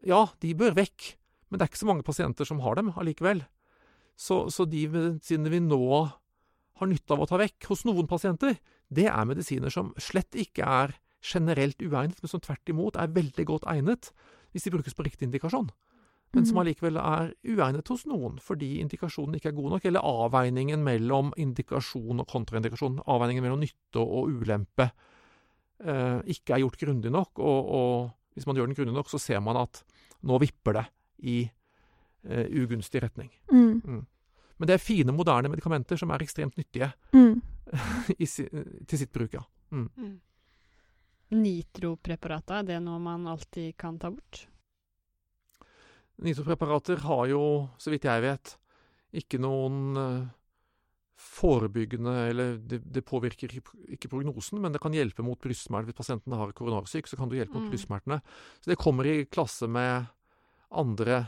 ja, 0.06 0.24
de 0.40 0.54
bør 0.56 0.74
vekk. 0.78 1.14
Men 1.50 1.58
det 1.58 1.66
er 1.66 1.70
ikke 1.72 1.82
så 1.82 1.90
mange 1.90 2.06
pasienter 2.06 2.48
som 2.48 2.62
har 2.64 2.78
dem 2.78 2.92
allikevel. 2.98 3.44
Så, 4.20 4.48
så 4.52 4.66
de 4.68 4.86
medisinene 4.88 5.52
vi 5.52 5.60
nå 5.64 5.80
har 6.80 6.88
nytte 6.88 7.14
av 7.14 7.22
å 7.24 7.28
ta 7.28 7.38
vekk 7.40 7.68
hos 7.70 7.84
noen 7.88 8.08
pasienter, 8.08 8.58
det 8.90 9.06
er 9.10 9.28
medisiner 9.28 9.72
som 9.72 9.92
slett 10.00 10.36
ikke 10.38 10.64
er 10.66 10.96
generelt 11.20 11.80
uegnet, 11.84 12.20
men 12.22 12.32
som 12.32 12.40
tvert 12.40 12.72
imot 12.72 12.96
er 12.96 13.12
veldig 13.12 13.44
godt 13.48 13.68
egnet 13.68 14.10
hvis 14.50 14.64
de 14.66 14.72
brukes 14.74 14.96
på 14.96 15.04
riktig 15.06 15.28
indikasjon. 15.28 15.68
Men 16.32 16.46
som 16.46 16.56
Mhm. 16.56 16.62
allikevel 16.62 16.96
er 16.96 17.34
uegnet 17.44 17.88
hos 17.88 18.06
noen 18.06 18.38
fordi 18.38 18.78
indikasjonen 18.80 19.34
ikke 19.36 19.50
er 19.50 19.58
god 19.58 19.70
nok, 19.74 19.84
eller 19.84 20.00
avveiningen 20.00 20.82
mellom 20.82 21.32
indikasjon 21.36 22.20
og 22.20 22.28
kontraindikasjon, 22.28 23.02
avveiningen 23.06 23.42
mellom 23.42 23.60
nytte 23.60 23.98
og 23.98 24.30
ulempe, 24.30 24.90
ikke 25.80 26.54
er 26.56 26.60
gjort 26.64 26.78
grundig 26.80 27.10
nok. 27.14 27.38
Og, 27.40 27.70
og 27.80 28.34
hvis 28.37 28.46
man 28.46 28.56
gjør 28.58 28.66
den 28.70 28.76
grundig 28.78 28.94
nok, 28.96 29.08
så 29.10 29.18
ser 29.20 29.40
man 29.40 29.56
at 29.56 29.82
nå 30.28 30.38
vipper 30.42 30.76
det 30.76 30.87
i 31.25 31.37
eh, 32.25 32.46
ugunstig 32.60 33.00
retning. 33.02 33.30
Mm. 33.52 34.02
Men 34.60 34.68
det 34.68 34.75
er 34.76 34.82
fine, 34.84 35.12
moderne 35.16 35.49
medikamenter 35.49 35.96
som 35.96 36.10
er 36.12 36.20
ekstremt 36.26 36.56
nyttige 36.60 36.90
Mm. 37.16 37.40
i, 38.18 38.26
si- 38.26 38.49
til 38.87 38.99
sitt 38.99 39.12
bruk, 39.14 39.32
ja. 39.38 39.44
Mm. 39.70 40.18
Nitropreparater, 41.30 42.58
er 42.60 42.66
det 42.66 42.78
noe 42.82 42.99
man 43.02 43.28
alltid 43.30 43.76
kan 43.78 43.99
ta 44.02 44.10
bort? 44.10 44.40
Nitropreparater 46.20 46.99
har 47.06 47.26
jo, 47.30 47.42
så 47.80 47.92
vidt 47.92 48.04
jeg 48.08 48.25
vet, 48.25 48.56
ikke 49.22 49.38
noen 49.40 49.96
eh, 49.96 50.25
forebyggende 51.20 52.12
Eller 52.30 52.54
det, 52.58 52.80
det 52.92 53.02
påvirker 53.06 53.52
ikke, 53.60 54.08
prognosen, 54.10 54.60
men 54.62 54.72
det 54.72 54.80
kan 54.82 54.94
hjelpe 54.96 55.24
mot 55.26 55.40
brystsmerter. 55.40 55.90
Hvis 55.90 55.98
pasienten 56.00 56.32
har 56.36 56.52
koronarsyk, 56.56 57.06
så 57.10 57.18
kan 57.20 57.28
det 57.30 57.40
hjelpe 57.42 57.58
mot 57.58 57.66
Mm. 57.68 57.70
brystsmertene. 57.74 58.20
Så 58.60 58.70
det 58.72 58.78
kommer 58.80 59.06
i 59.06 59.24
klasse 59.26 59.68
med 59.68 60.08
andre, 60.72 61.26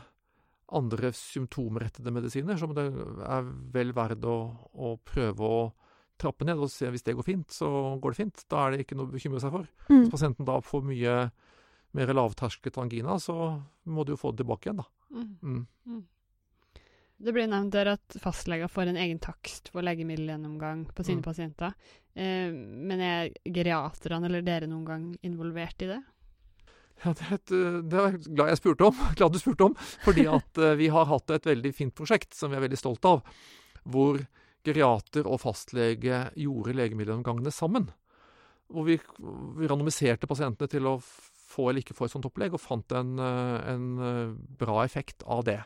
andre 0.73 1.13
symptomrettede 1.13 2.13
medisiner, 2.15 2.57
som 2.59 2.73
det 2.75 2.87
er 2.89 3.43
vel 3.75 3.93
verdt 3.93 4.25
å, 4.25 4.37
å 4.75 4.95
prøve 5.05 5.41
å 5.45 5.63
trappe 6.19 6.47
ned. 6.47 6.59
Og 6.63 6.71
se 6.71 6.89
hvis 6.91 7.03
det 7.05 7.17
går 7.19 7.27
fint, 7.27 7.49
så 7.53 7.99
går 8.01 8.15
det 8.15 8.21
fint. 8.23 8.45
Da 8.49 8.67
er 8.67 8.71
det 8.77 8.85
ikke 8.87 8.97
noe 8.97 9.11
å 9.11 9.13
bekymre 9.13 9.41
seg 9.43 9.53
for. 9.53 9.69
Mm. 9.89 10.05
Hvis 10.05 10.13
pasienten 10.15 10.49
da 10.49 10.61
får 10.65 10.83
mye 10.89 11.17
mer 11.93 12.15
lavtersket 12.17 12.79
angina, 12.81 13.19
så 13.21 13.63
må 13.85 14.05
du 14.07 14.15
jo 14.15 14.21
få 14.23 14.31
det 14.33 14.45
tilbake 14.47 14.71
igjen, 14.71 14.81
da. 14.81 14.87
Mm. 15.13 15.67
Det 17.23 17.31
ble 17.35 17.45
nevnt 17.47 17.71
der 17.75 17.93
at 17.95 18.17
fastleger 18.19 18.71
får 18.71 18.91
en 18.91 18.99
egen 18.99 19.21
takst 19.23 19.69
for 19.71 19.85
legemiddelgjennomgang 19.87 20.89
på 20.95 21.05
sine 21.07 21.21
Mm. 21.23 21.27
pasienter. 21.27 21.75
Eh, 22.17 22.51
men 22.53 23.01
er 23.01 23.31
geriaterne 23.47 24.27
eller 24.27 24.43
dere 24.43 24.67
noen 24.67 24.85
gang 24.85 25.05
involvert 25.23 25.83
i 25.87 25.87
det? 25.93 26.01
Ja, 27.05 27.13
det, 27.13 27.29
et, 27.33 27.53
eh, 27.55 27.81
det 27.83 27.99
er 27.99 28.11
jeg 28.13 28.35
glad 28.35 28.49
jeg 28.53 28.59
spurte 28.61 28.87
om. 28.91 28.95
Glad 29.19 29.33
du 29.33 29.39
spurte 29.39 29.65
om. 29.71 29.75
Fordi 30.05 30.27
at 30.39 30.59
eh, 30.59 30.75
vi 30.79 30.89
har 30.89 31.07
hatt 31.07 31.31
et 31.31 31.47
veldig 31.47 31.73
fint 31.75 31.95
prosjekt 31.95 32.35
som 32.35 32.51
vi 32.51 32.59
er 32.59 32.67
veldig 32.67 32.79
stolt 32.79 33.05
av. 33.05 33.23
Hvor 33.87 34.19
geriater 34.67 35.27
og 35.27 35.41
fastlege 35.43 36.25
gjorde 36.39 36.75
legemiddelgjennomgangene 36.79 37.51
sammen. 37.55 37.89
Hvor 38.71 38.87
vi, 38.87 38.99
vi 39.59 39.67
randomiserte 39.71 40.27
pasientene 40.31 40.71
til 40.71 40.87
å 40.87 40.99
få 41.03 41.69
eller 41.71 41.83
ikke 41.83 41.95
få 41.95 42.07
et 42.07 42.15
sånt 42.15 42.25
opplegg, 42.27 42.55
og 42.55 42.63
fant 42.63 42.95
en, 42.97 43.19
eh, 43.19 43.73
en 43.75 44.37
bra 44.59 44.83
effekt 44.85 45.23
av 45.27 45.43
det. 45.45 45.61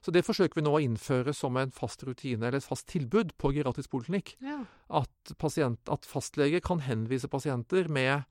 Så 0.00 0.12
det 0.14 0.24
forsøker 0.24 0.56
vi 0.56 0.64
nå 0.64 0.72
å 0.72 0.80
innføre 0.80 1.34
som 1.36 1.58
en 1.60 1.72
fast 1.74 2.02
rutine 2.08 2.46
eller 2.46 2.60
et 2.60 2.66
fast 2.66 2.86
tilbud 2.88 3.34
på 3.40 3.52
geriatrisk 3.52 3.92
poliklinikk. 3.92 4.36
Ja. 4.44 4.62
at, 4.90 5.32
pasient, 5.38 5.82
at 5.92 6.08
fastlege 6.08 6.62
kan 6.64 6.80
henvise 6.86 7.28
pasienter 7.30 7.90
med 7.92 8.24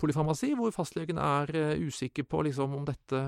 polyfarmasi, 0.00 0.52
hvor 0.58 0.72
fastlegen 0.74 1.20
er 1.22 1.50
eh, 1.54 1.84
usikker 1.86 2.26
på 2.28 2.42
liksom, 2.48 2.74
om 2.76 2.84
dette 2.86 3.20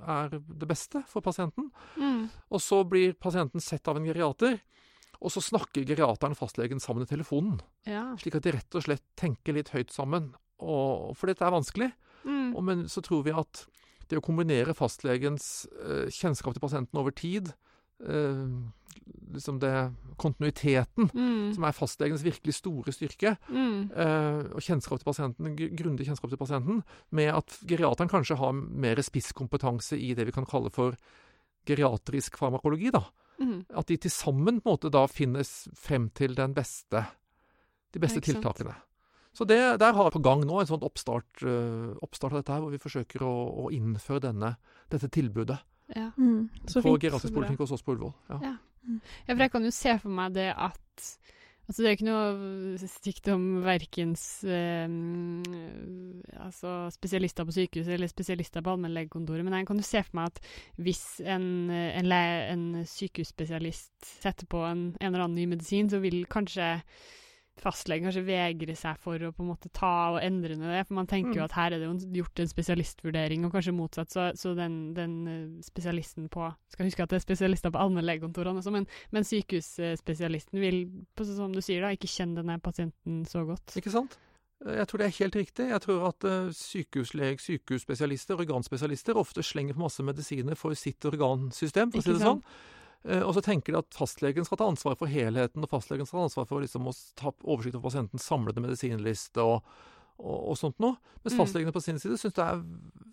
er 0.00 0.32
det 0.32 0.68
beste 0.70 1.02
for 1.10 1.24
pasienten. 1.24 1.70
Mm. 1.98 2.28
Og 2.54 2.62
så 2.62 2.80
blir 2.88 3.16
pasienten 3.18 3.62
sett 3.62 3.90
av 3.90 3.98
en 3.98 4.06
geriater, 4.08 4.60
og 5.20 5.32
så 5.32 5.42
snakker 5.42 5.86
geriateren 5.88 6.34
og 6.36 6.40
fastlegen 6.40 6.82
sammen 6.82 7.06
i 7.06 7.10
telefonen. 7.10 7.60
ja. 7.88 8.06
Slik 8.20 8.38
at 8.38 8.46
de 8.46 8.54
rett 8.56 8.78
og 8.78 8.86
slett 8.86 9.04
tenker 9.18 9.56
litt 9.56 9.72
høyt 9.74 9.92
sammen. 9.94 10.32
Og, 10.64 11.14
for 11.18 11.30
dette 11.30 11.44
er 11.44 11.54
vanskelig. 11.54 11.90
Mm. 12.24 12.52
Og, 12.54 12.60
men 12.66 12.84
så 12.92 13.02
tror 13.04 13.24
vi 13.26 13.34
at 13.36 13.64
det 14.08 14.18
å 14.18 14.24
kombinere 14.24 14.74
fastlegens 14.74 15.66
eh, 15.84 16.06
kjennskap 16.10 16.54
til 16.54 16.60
pasienten 16.60 16.98
over 17.00 17.10
tid, 17.14 17.52
eh, 18.06 18.46
liksom 19.34 19.58
det 19.60 19.92
kontinuiteten, 20.16 21.10
Mm. 21.12 21.54
som 21.54 21.64
er 21.64 21.72
fastlegens 21.72 22.22
virkelig 22.22 22.54
store 22.54 22.92
styrke, 22.92 23.36
Mm. 23.50 23.90
eh, 23.92 24.52
og 24.54 24.60
kjennskap 24.62 24.98
til 24.98 25.04
pasienten, 25.12 25.56
gr- 25.56 25.74
grundig 25.76 26.06
kjennskap 26.06 26.30
til 26.30 26.38
pasienten, 26.38 26.82
med 27.10 27.34
at 27.34 27.46
geriateren 27.66 28.08
kanskje 28.08 28.36
har 28.38 28.52
mer 28.52 28.96
spisskompetanse 28.96 29.98
i 29.98 30.14
det 30.14 30.26
vi 30.26 30.32
kan 30.32 30.46
kalle 30.46 30.70
for 30.70 30.96
geriatrisk 31.66 32.36
farmakologi, 32.36 32.90
da. 32.92 33.04
Mm. 33.40 33.64
At 33.74 33.86
de 33.86 33.96
til 33.96 34.10
sammen 34.10 34.60
på 34.60 34.70
en 34.70 34.76
måte 34.78 34.90
da 34.92 35.06
finnes 35.06 35.66
frem 35.74 36.10
til 36.14 36.34
den 36.34 36.54
beste, 36.54 37.06
de 37.92 37.98
beste 38.00 38.20
tiltakene. 38.20 38.74
sant. 38.74 38.82
Så 39.34 39.46
det, 39.50 39.58
der 39.82 39.96
har 39.96 40.06
vi 40.06 40.14
på 40.14 40.22
gang 40.22 40.44
nå 40.46 40.60
en 40.60 40.68
sånn 40.68 40.84
oppstart, 40.86 41.42
eh, 41.42 41.94
oppstart 42.06 42.36
av 42.36 42.42
dette 42.42 42.54
her, 42.54 42.62
hvor 42.62 42.74
vi 42.74 42.82
forsøker 42.82 43.24
å, 43.26 43.34
å 43.64 43.70
innføre 43.74 44.28
denne, 44.30 44.54
dette 44.92 45.10
tilbudet 45.10 45.58
Ja. 45.94 46.10
Mm. 46.16 46.48
Så 46.70 46.80
på 46.80 46.94
geriatrisk 46.96 47.34
poliklinikk 47.34 47.66
hos 47.66 47.74
oss 47.76 47.84
på 47.84 47.96
Ullevål. 47.96 48.14
Ja. 48.30 48.38
Ja. 48.52 48.54
Ja, 49.24 49.32
for 49.32 49.42
jeg 49.44 49.52
kan 49.52 49.64
jo 49.64 49.72
se 49.72 49.94
for 49.96 50.12
meg 50.12 50.34
det 50.36 50.50
at 50.52 51.06
Altså, 51.64 51.80
det 51.80 51.88
er 51.88 51.94
ikke 51.96 52.10
noe 52.10 52.88
stygt 52.92 53.28
om 53.32 53.44
verkens 53.64 54.22
eh, 54.44 54.84
altså 56.44 56.74
spesialister 56.92 57.46
på 57.48 57.54
sykehuset 57.56 57.94
eller 57.94 58.10
spesialister 58.10 58.60
på 58.60 58.74
allmennlegekontoret, 58.74 59.46
men 59.46 59.56
jeg 59.56 59.68
kan 59.70 59.80
jo 59.80 59.86
se 59.88 60.02
for 60.04 60.18
meg 60.18 60.28
at 60.28 60.42
hvis 60.84 61.04
en, 61.24 61.46
en, 61.72 62.10
le, 62.10 62.20
en 62.52 62.66
sykehusspesialist 62.84 63.94
setter 64.10 64.50
på 64.52 64.60
en, 64.68 64.90
en 65.00 65.08
eller 65.08 65.24
annen 65.24 65.40
ny 65.40 65.48
medisin, 65.54 65.88
så 65.88 66.02
vil 66.04 66.26
kanskje 66.28 66.68
fastlegen 67.62 68.08
kanskje 68.08 68.24
vegre 68.26 68.74
seg 68.76 68.98
for 69.00 69.22
å 69.22 69.30
på 69.32 69.44
en 69.44 69.50
måte 69.52 69.70
ta 69.72 69.92
og 70.14 70.18
endre 70.22 70.56
ned 70.58 70.72
det, 70.74 70.82
for 70.88 70.98
man 70.98 71.06
tenker 71.06 71.38
jo 71.38 71.44
Mm. 71.44 71.44
at 71.44 71.52
her 71.52 71.72
er 71.72 71.78
det 71.78 71.86
jo 71.86 72.22
gjort 72.22 72.40
en 72.40 72.50
spesialistvurdering, 72.50 73.44
og 73.46 73.52
kanskje 73.54 73.72
motsatt, 73.76 74.10
så, 74.10 74.26
så 74.34 74.54
den, 74.58 74.94
den 74.94 75.14
eh, 75.28 75.62
spesialisten 75.62 76.28
på 76.28 76.50
Skal 76.72 76.86
huske 76.86 77.02
at 77.02 77.10
det 77.10 77.16
er 77.20 77.24
spesialister 77.26 77.70
på 77.70 77.78
allmennlegekontorene 77.78 78.58
også, 78.58 78.72
men, 78.74 78.86
men 79.14 79.24
sykehusspesialisten 79.24 80.60
vil, 80.60 80.88
på, 81.16 81.24
som 81.24 81.52
du 81.54 81.60
sier, 81.62 81.82
da, 81.84 81.92
ikke 81.94 82.10
kjenne 82.10 82.40
denne 82.42 82.58
pasienten 82.60 83.24
så 83.30 83.44
godt. 83.46 83.76
Ikke 83.78 83.92
sant? 83.94 84.18
Eh, 84.66 84.76
Jeg 84.80 84.88
tror 84.88 84.98
det 84.98 85.06
er 85.06 85.18
helt 85.18 85.36
riktig. 85.36 85.68
Jeg 85.70 85.80
tror 85.80 86.08
at 86.08 86.24
uh, 86.24 86.52
sykehusleg, 86.52 87.40
sykehusspesialister, 87.40 88.38
organspesialister, 88.40 89.16
ofte 89.16 89.42
slenger 89.42 89.74
på 89.74 89.84
masse 89.86 90.02
medisiner 90.02 90.54
for 90.58 90.74
sitt 90.74 91.04
organsystem, 91.04 91.92
for 91.92 92.00
å 92.00 92.02
si 92.02 92.12
det 92.12 92.22
sånn. 92.24 92.42
Eh, 93.04 93.20
og 93.22 93.34
så 93.36 93.42
tenker 93.44 93.72
de 93.74 93.78
at 93.82 93.94
fastlegen 93.96 94.46
skal 94.48 94.56
ta 94.60 94.68
ansvar 94.70 94.96
for 94.96 95.10
helheten, 95.12 95.62
og 95.62 95.68
fastlegen 95.70 96.06
skal 96.08 96.22
ta 96.22 96.28
ansvar 96.30 96.46
for 96.48 96.60
liksom, 96.64 96.86
å 96.88 96.94
ta 97.20 97.32
oversikt 97.44 97.76
over 97.76 97.90
pasientens 97.90 98.24
samlede 98.24 98.62
medisinliste 98.64 99.42
og, 99.44 99.62
og, 100.18 100.38
og 100.52 100.56
sånt 100.60 100.78
noe. 100.80 100.96
Mens 101.24 101.34
Mm. 101.34 101.40
fastlegene 101.42 101.72
på 101.74 101.82
sin 101.84 101.98
side 101.98 102.16
syns 102.20 102.34
det, 102.36 102.44
er- 102.44 102.64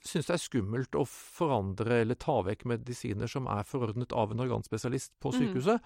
syns 0.07 0.27
det 0.27 0.35
er 0.37 0.43
skummelt 0.45 0.95
å 0.95 1.05
forandre 1.07 2.01
eller 2.01 2.15
ta 2.15 2.41
vekk 2.45 2.65
medisiner 2.65 3.27
som 3.27 3.47
er 3.47 3.63
forordnet 3.67 4.13
av 4.13 4.31
en 4.31 4.39
organspesialist 4.47 5.11
på 5.19 5.31
Mm. 5.33 5.39
sykehuset. 5.39 5.81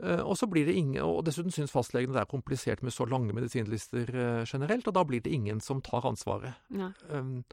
Mm. 0.00 0.24
og 0.24 0.32
så 0.38 0.46
blir 0.48 0.64
det 0.64 0.72
ingen, 0.80 1.02
og 1.04 1.26
dessuten 1.26 1.52
syns 1.52 1.70
fastlegene 1.70 2.14
det 2.16 2.22
er 2.22 2.30
komplisert 2.32 2.80
med 2.82 2.90
så 2.90 3.04
lange 3.06 3.34
medisinlister 3.36 4.08
eh, 4.08 4.44
generelt, 4.48 4.88
og 4.88 4.94
da 4.96 5.02
blir 5.04 5.20
det 5.20 5.30
ingen 5.30 5.60
som 5.60 5.82
tar 5.82 6.00
ansvaret. 6.08 6.54
Ja. 6.72 6.92
Um, 7.10 7.44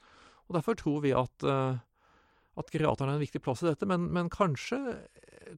og 0.47 0.56
Derfor 0.56 0.76
tror 0.80 1.02
vi 1.04 1.12
at, 1.12 1.43
at 1.43 2.71
geriateren 2.71 3.10
er 3.12 3.17
en 3.19 3.26
viktig 3.26 3.41
plass 3.43 3.63
i 3.63 3.67
dette, 3.67 3.86
men, 3.86 4.08
men 4.15 4.30
kanskje, 4.30 4.80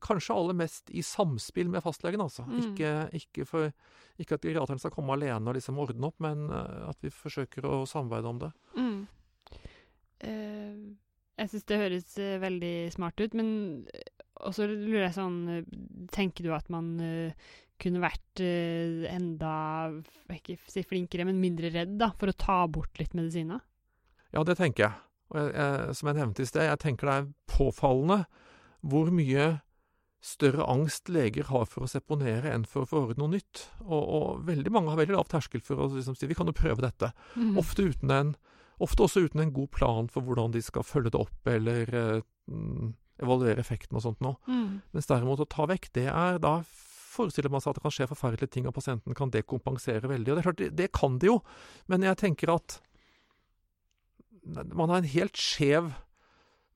kanskje 0.03 0.35
aller 0.35 0.57
mest 0.57 0.91
i 0.91 1.03
samspill 1.05 1.69
med 1.71 1.83
fastlegen. 1.85 2.21
altså. 2.21 2.45
Mm. 2.47 2.59
Ikke, 2.63 2.93
ikke, 3.19 3.45
for, 3.49 3.73
ikke 4.21 4.39
at 4.39 4.47
geriateren 4.47 4.81
skal 4.81 4.93
komme 4.95 5.15
alene 5.15 5.51
og 5.51 5.57
liksom 5.57 5.79
ordne 5.81 6.09
opp, 6.09 6.17
men 6.23 6.47
uh, 6.51 6.89
at 6.91 6.99
vi 7.05 7.13
forsøker 7.13 7.67
å 7.67 7.83
samarbeide 7.89 8.33
om 8.33 8.41
det. 8.45 8.51
Mm. 8.77 8.97
Uh, 10.19 10.97
jeg 11.39 11.53
syns 11.53 11.67
det 11.71 11.79
høres 11.79 12.19
eh, 12.19 12.37
veldig 12.41 12.75
smart 12.93 13.21
ut, 13.21 13.35
men 13.37 13.49
eh, 13.95 14.11
også 14.49 14.67
lurer 14.69 15.07
jeg 15.07 15.15
sånn 15.17 15.39
eh, 15.53 15.73
Tenker 16.11 16.47
du 16.47 16.53
at 16.55 16.67
man 16.73 16.93
uh, 16.99 17.51
kunne 17.79 18.01
vært 18.01 18.41
uh, 18.43 19.05
enda 19.11 19.53
Ikke 20.33 20.57
si 20.71 20.83
flinkere, 20.87 21.27
men 21.27 21.41
mindre 21.41 21.71
redd 21.73 21.95
da, 21.99 22.11
for 22.19 22.31
å 22.31 22.35
ta 22.39 22.63
bort 22.71 22.99
litt 22.99 23.15
medisiner? 23.17 23.61
Ja, 24.33 24.43
det 24.45 24.57
tenker 24.59 24.87
jeg. 24.87 25.01
Og 25.29 25.39
jeg, 25.39 25.53
jeg, 25.53 25.95
som 25.99 26.09
jeg 26.09 26.19
nevnte 26.19 26.43
i 26.43 26.49
sted, 26.49 26.67
jeg 26.67 26.81
tenker 26.81 27.09
det 27.09 27.15
er 27.19 27.29
påfallende 27.49 28.23
hvor 28.89 29.11
mye 29.13 29.45
større 30.19 30.65
angst 30.67 31.09
leger 31.09 31.47
har 31.47 31.67
for 31.71 31.85
å 31.85 31.89
seponere 31.89 32.51
enn 32.51 32.65
for 32.67 32.83
å 32.83 32.87
få 32.87 32.97
forordne 32.97 33.23
noe 33.23 33.37
nytt. 33.37 33.63
Og, 33.85 34.01
og 34.03 34.41
veldig 34.49 34.73
mange 34.75 34.91
har 34.91 34.99
veldig 34.99 35.15
lav 35.15 35.29
terskel 35.31 35.63
for 35.63 35.79
å 35.79 35.89
liksom, 35.93 36.17
si 36.19 36.27
vi 36.27 36.35
kan 36.37 36.49
jo 36.49 36.55
prøve 36.55 36.83
dette. 36.83 37.13
Mm. 37.39 37.55
Ofte, 37.61 37.87
en, 38.11 38.33
ofte 38.83 39.05
også 39.05 39.23
uten 39.27 39.45
en 39.45 39.53
god 39.55 39.71
plan 39.75 40.11
for 40.11 40.27
hvordan 40.27 40.55
de 40.55 40.63
skal 40.65 40.87
følge 40.87 41.13
det 41.15 41.21
opp, 41.21 41.39
eller 41.47 41.95
eh, 41.95 42.27
mm, 42.51 42.91
evaluere 43.23 43.63
effekten 43.63 43.95
og 43.95 44.03
sånt 44.03 44.19
noe. 44.25 44.35
Mm. 44.51 44.81
Mens 44.95 45.09
derimot 45.09 45.43
å 45.43 45.47
ta 45.49 45.69
vekk, 45.71 45.91
det 45.95 46.09
er 46.11 46.43
da 46.43 46.59
forestiller 47.09 47.51
man 47.51 47.63
seg 47.63 47.71
at 47.71 47.79
det 47.79 47.85
kan 47.87 47.95
skje 47.95 48.11
forferdelige 48.11 48.53
ting, 48.53 48.67
og 48.67 48.75
pasienten 48.75 49.15
kan 49.17 49.31
dekompensere 49.33 50.11
veldig. 50.11 50.33
Og 50.33 50.35
det 50.35 50.43
er 50.43 50.49
klart, 50.49 50.61
det, 50.61 50.69
det 50.77 50.91
kan 50.95 51.17
det 51.21 51.31
jo, 51.31 51.39
men 51.91 52.03
jeg 52.05 52.19
tenker 52.19 52.53
at 52.57 52.81
man 54.49 54.89
har 54.89 55.01
en 55.01 55.11
helt 55.11 55.37
skjev 55.37 55.91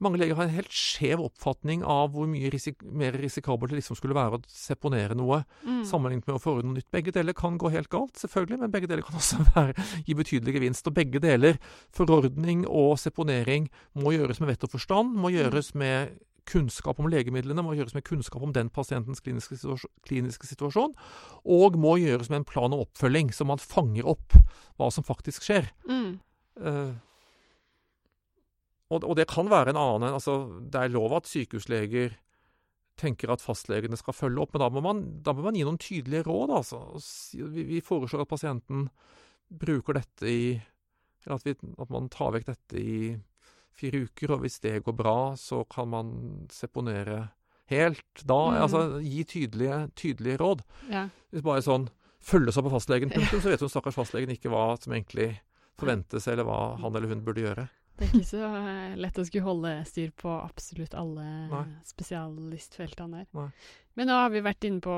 mange 0.03 0.19
leger 0.21 0.37
har 0.37 0.47
en 0.47 0.55
helt 0.55 0.73
skjev 0.73 1.21
oppfatning 1.23 1.83
av 1.87 2.11
hvor 2.13 2.27
mye 2.29 2.51
risik 2.53 2.83
mer 2.83 3.15
risikabelt 3.17 3.71
det 3.71 3.79
liksom 3.79 3.97
skulle 3.99 4.17
være 4.17 4.39
å 4.39 4.43
seponere 4.51 5.15
noe, 5.17 5.43
Mm. 5.63 5.83
sammenlignet 5.87 6.27
med 6.27 6.35
å 6.35 6.41
forordne 6.43 6.71
noe 6.71 6.79
nytt. 6.81 6.91
Begge 6.91 7.13
deler 7.15 7.33
kan 7.33 7.57
gå 7.57 7.71
helt 7.71 7.89
galt, 7.89 8.15
selvfølgelig, 8.19 8.59
men 8.59 8.71
begge 8.71 8.87
deler 8.87 9.03
kan 9.05 9.15
også 9.21 9.41
være, 9.55 9.73
gi 10.05 10.13
betydelig 10.13 10.53
gevinst. 10.57 10.87
Og 10.87 10.93
begge 10.93 11.19
deler, 11.23 11.57
forordning 11.93 12.67
og 12.67 12.97
seponering, 12.99 13.69
må 13.95 14.13
gjøres 14.15 14.39
med 14.43 14.53
vett 14.53 14.67
og 14.67 14.75
forstand, 14.75 15.15
må 15.15 15.31
gjøres 15.33 15.73
med 15.75 16.19
kunnskap 16.49 16.99
om 16.99 17.07
legemidlene, 17.07 17.63
må 17.63 17.75
gjøres 17.77 17.95
med 17.95 18.03
kunnskap 18.03 18.43
om 18.43 18.51
den 18.51 18.69
pasientens 18.73 19.23
kliniske 19.23 19.55
situasjon, 19.61 19.91
kliniske 20.07 20.49
situasjon 20.49 20.91
og 21.45 21.77
må 21.79 21.95
gjøres 22.01 22.29
med 22.29 22.41
en 22.41 22.47
plan 22.49 22.73
om 22.75 22.83
oppfølging, 22.83 23.31
så 23.31 23.47
man 23.47 23.61
fanger 23.63 24.09
opp 24.11 24.35
hva 24.75 24.89
som 24.91 25.05
faktisk 25.07 25.45
skjer. 25.47 25.69
Mm. 25.87 26.19
Eh, 26.59 26.91
og, 28.93 29.03
og 29.09 29.17
det 29.19 29.25
kan 29.31 29.49
være 29.51 29.73
en 29.73 29.79
annen 29.81 30.13
altså 30.15 30.35
Det 30.71 30.79
er 30.79 30.93
lov 30.93 31.15
at 31.17 31.29
sykehusleger 31.29 32.13
tenker 32.99 33.31
at 33.33 33.41
fastlegene 33.41 33.97
skal 33.97 34.13
følge 34.13 34.43
opp, 34.43 34.51
men 34.53 34.61
da 34.61 34.67
må 34.69 34.81
man, 34.85 34.99
da 35.25 35.33
må 35.33 35.41
man 35.47 35.55
gi 35.57 35.63
noen 35.65 35.79
tydelige 35.81 36.27
råd. 36.27 36.51
altså. 36.59 36.81
Vi, 37.33 37.63
vi 37.71 37.79
foreslår 37.81 38.21
at 38.21 38.29
pasienten 38.29 38.83
bruker 39.49 39.97
dette 39.97 40.29
i 40.29 40.43
at, 41.25 41.41
vi, 41.47 41.55
at 41.79 41.89
man 41.93 42.09
tar 42.13 42.35
vekk 42.35 42.45
dette 42.51 42.77
i 42.77 43.15
fire 43.73 44.03
uker, 44.05 44.35
og 44.35 44.43
hvis 44.43 44.59
det 44.61 44.75
går 44.85 44.93
bra, 44.99 45.15
så 45.39 45.63
kan 45.65 45.89
man 45.89 46.11
seponere 46.53 47.31
helt. 47.73 48.05
Da, 48.21 48.37
Mm. 48.51 48.61
altså 48.67 48.81
Gi 49.01 49.23
tydelige, 49.23 49.77
tydelige 49.97 50.37
råd. 50.43 50.61
Ja. 50.93 51.07
Hvis 51.33 51.41
bare 51.45 51.63
sånn 51.65 51.87
følges 52.21 52.59
opp 52.61 52.69
av 52.69 52.75
fastlegen, 52.77 53.09
punktum, 53.09 53.41
så 53.41 53.49
vet 53.49 53.63
hun 53.65 53.71
stakkars 53.73 53.97
fastlegen 53.97 54.35
ikke 54.35 54.51
hva 54.53 54.75
som 54.77 54.93
egentlig 54.93 55.31
forventes, 55.79 56.27
eller 56.29 56.45
hva 56.45 56.75
han 56.77 56.93
eller 56.93 57.09
hun 57.09 57.23
burde 57.25 57.41
gjøre. 57.41 57.65
Det 57.93 58.07
er 58.07 58.09
ikke 58.17 58.25
så 58.25 58.47
eh, 58.57 58.95
lett 58.97 59.19
å 59.21 59.25
skulle 59.27 59.45
holde 59.45 59.71
styr 59.85 60.11
på 60.17 60.31
absolutt 60.33 60.95
alle 60.97 61.25
Nei. 61.51 61.63
spesialistfeltene 61.85 63.21
der. 63.21 63.27
Nei. 63.37 63.49
Men 63.93 64.09
nå 64.09 64.15
har 64.17 64.31
vi 64.33 64.41
vært 64.41 64.65
inne 64.65 64.81
på 64.81 64.93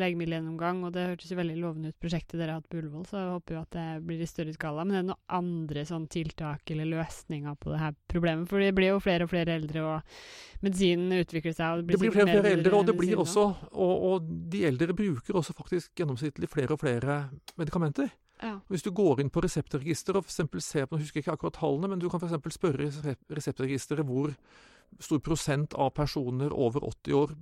legemiddelgjennomgang, 0.00 0.78
og 0.86 0.94
det 0.94 1.04
hørtes 1.10 1.32
jo 1.34 1.36
veldig 1.36 1.56
lovende 1.60 1.90
ut, 1.92 1.98
prosjektet 2.00 2.38
dere 2.40 2.54
har 2.54 2.62
hatt 2.62 2.70
på 2.72 2.78
Ullevål, 2.80 3.04
så 3.10 3.18
jeg 3.18 3.34
håper 3.34 3.56
jo 3.56 3.60
at 3.60 3.76
det 3.76 3.84
blir 4.08 4.22
i 4.24 4.28
større 4.30 4.54
skala. 4.56 4.86
Men 4.86 4.94
det 4.94 5.00
er 5.00 5.04
det 5.04 5.10
noen 5.10 5.36
andre 5.42 5.84
sånn 5.90 6.06
tiltak 6.14 6.72
eller 6.72 6.88
løsninger 6.94 7.58
på 7.60 7.74
det 7.74 7.82
her 7.82 7.98
problemet? 8.08 8.48
For 8.48 8.64
det 8.64 8.72
blir 8.78 8.94
jo 8.94 9.02
flere 9.04 9.28
og 9.28 9.32
flere 9.34 9.58
eldre, 9.60 9.84
og 9.84 10.64
medisinen 10.64 11.12
utvikler 11.18 11.52
seg, 11.58 11.66
og 11.68 11.84
det 11.84 11.92
Det 11.92 12.00
blir, 12.00 12.08
blir 12.08 12.16
flere 12.16 12.38
og 12.38 12.46
flere 12.46 12.56
eldre, 12.56 12.74
og 12.78 12.88
det 12.88 12.96
blir 13.02 13.22
også 13.26 13.46
og, 13.68 14.08
og 14.08 14.32
de 14.56 14.64
eldre 14.70 14.96
bruker 14.96 15.42
også 15.42 15.58
faktisk 15.58 16.00
gjennomsnittlig 16.00 16.48
flere 16.48 16.72
og 16.72 16.80
flere 16.80 17.20
medikamenter. 17.60 18.08
Ja. 18.42 18.56
Hvis 18.68 18.82
du 18.82 18.90
går 18.90 19.22
inn 19.22 19.30
på 19.30 19.42
reseptregisteret 19.44 20.18
og 20.18 20.26
for 20.26 20.32
eksempel 20.32 20.62
ser 20.64 20.86
på, 20.86 20.96
nå 20.96 21.04
husker 21.04 21.20
jeg 21.20 21.26
ikke 21.26 21.36
akkurat 21.38 21.58
tallene, 21.60 21.92
men 21.92 22.02
du 22.02 22.08
kan 22.10 22.22
f.eks. 22.22 22.56
spørre 22.56 22.88
resep- 22.88 23.36
reseptregisteret 23.38 24.08
hvor 24.08 24.34
stor 25.00 25.22
prosent 25.24 25.74
av 25.78 25.94
personer 25.96 26.52
over 26.52 26.84
80 26.84 27.14
år 27.16 27.36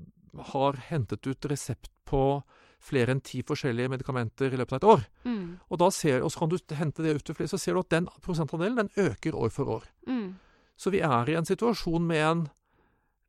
har 0.52 0.78
hentet 0.90 1.26
ut 1.26 1.48
resept 1.50 1.90
på 2.06 2.42
flere 2.80 3.12
enn 3.14 3.24
ti 3.24 3.42
forskjellige 3.44 3.90
medikamenter 3.92 4.54
i 4.54 4.60
løpet 4.60 4.76
av 4.76 4.78
et 4.78 4.88
år. 4.94 5.02
Mm. 5.26 5.42
Og, 5.68 5.76
da 5.82 5.90
ser, 5.92 6.22
og 6.24 6.32
så 6.32 6.42
kan 6.42 6.52
du 6.52 6.56
hente 6.78 7.04
det 7.04 7.16
ut 7.18 7.26
til 7.26 7.36
flere, 7.36 7.50
så 7.52 7.60
ser 7.60 7.76
du 7.76 7.82
at 7.82 7.92
den 7.92 8.08
prosentandelen 8.24 8.78
den 8.80 9.10
øker 9.10 9.36
år 9.36 9.52
for 9.52 9.74
år. 9.80 9.90
Mm. 10.08 10.38
Så 10.80 10.92
vi 10.94 11.02
er 11.04 11.28
i 11.28 11.36
en 11.36 11.48
situasjon 11.48 12.06
med 12.08 12.22
en, 12.24 12.46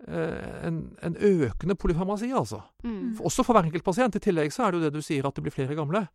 eh, 0.07 0.67
en, 0.69 0.77
en 1.03 1.17
økende 1.17 1.75
polyfarmasi, 1.75 2.31
altså. 2.31 2.61
Mm. 2.83 3.17
Også 3.19 3.43
for 3.43 3.57
hver 3.57 3.67
enkelt 3.67 3.83
pasient. 3.83 4.15
I 4.15 4.23
tillegg 4.23 4.55
så 4.55 4.63
er 4.63 4.71
det 4.71 4.79
jo 4.79 4.85
det 4.85 4.93
du 4.95 5.03
sier, 5.03 5.27
at 5.27 5.35
det 5.35 5.43
blir 5.43 5.55
flere 5.55 5.75
gamle. 5.75 6.05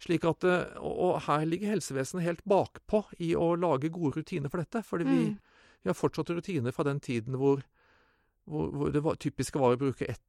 Slik 0.00 0.24
at, 0.24 0.44
eh, 0.48 0.78
og, 0.80 1.20
her 1.26 1.44
ligger 1.44 1.74
helsevesenet 1.74 2.24
helt 2.24 2.44
bakpå 2.48 3.02
i 3.20 3.34
å 3.36 3.52
lage 3.58 3.90
gode 3.92 4.16
rutiner 4.16 4.48
for 4.50 4.62
dette. 4.62 4.82
fordi 4.82 5.04
vi, 5.04 5.24
Mm. 5.30 5.38
vi 5.84 5.88
har 5.90 5.94
fortsatt 5.94 6.30
rutiner 6.32 6.72
fra 6.72 6.84
den 6.84 7.00
tiden 7.00 7.36
hvor, 7.36 7.62
hvor, 8.48 8.70
hvor 8.72 8.90
det 8.92 9.02
var, 9.02 9.14
typiske 9.16 9.58
var 9.60 9.76
å 9.76 9.78
bruke 9.78 10.08
ett 10.08 10.20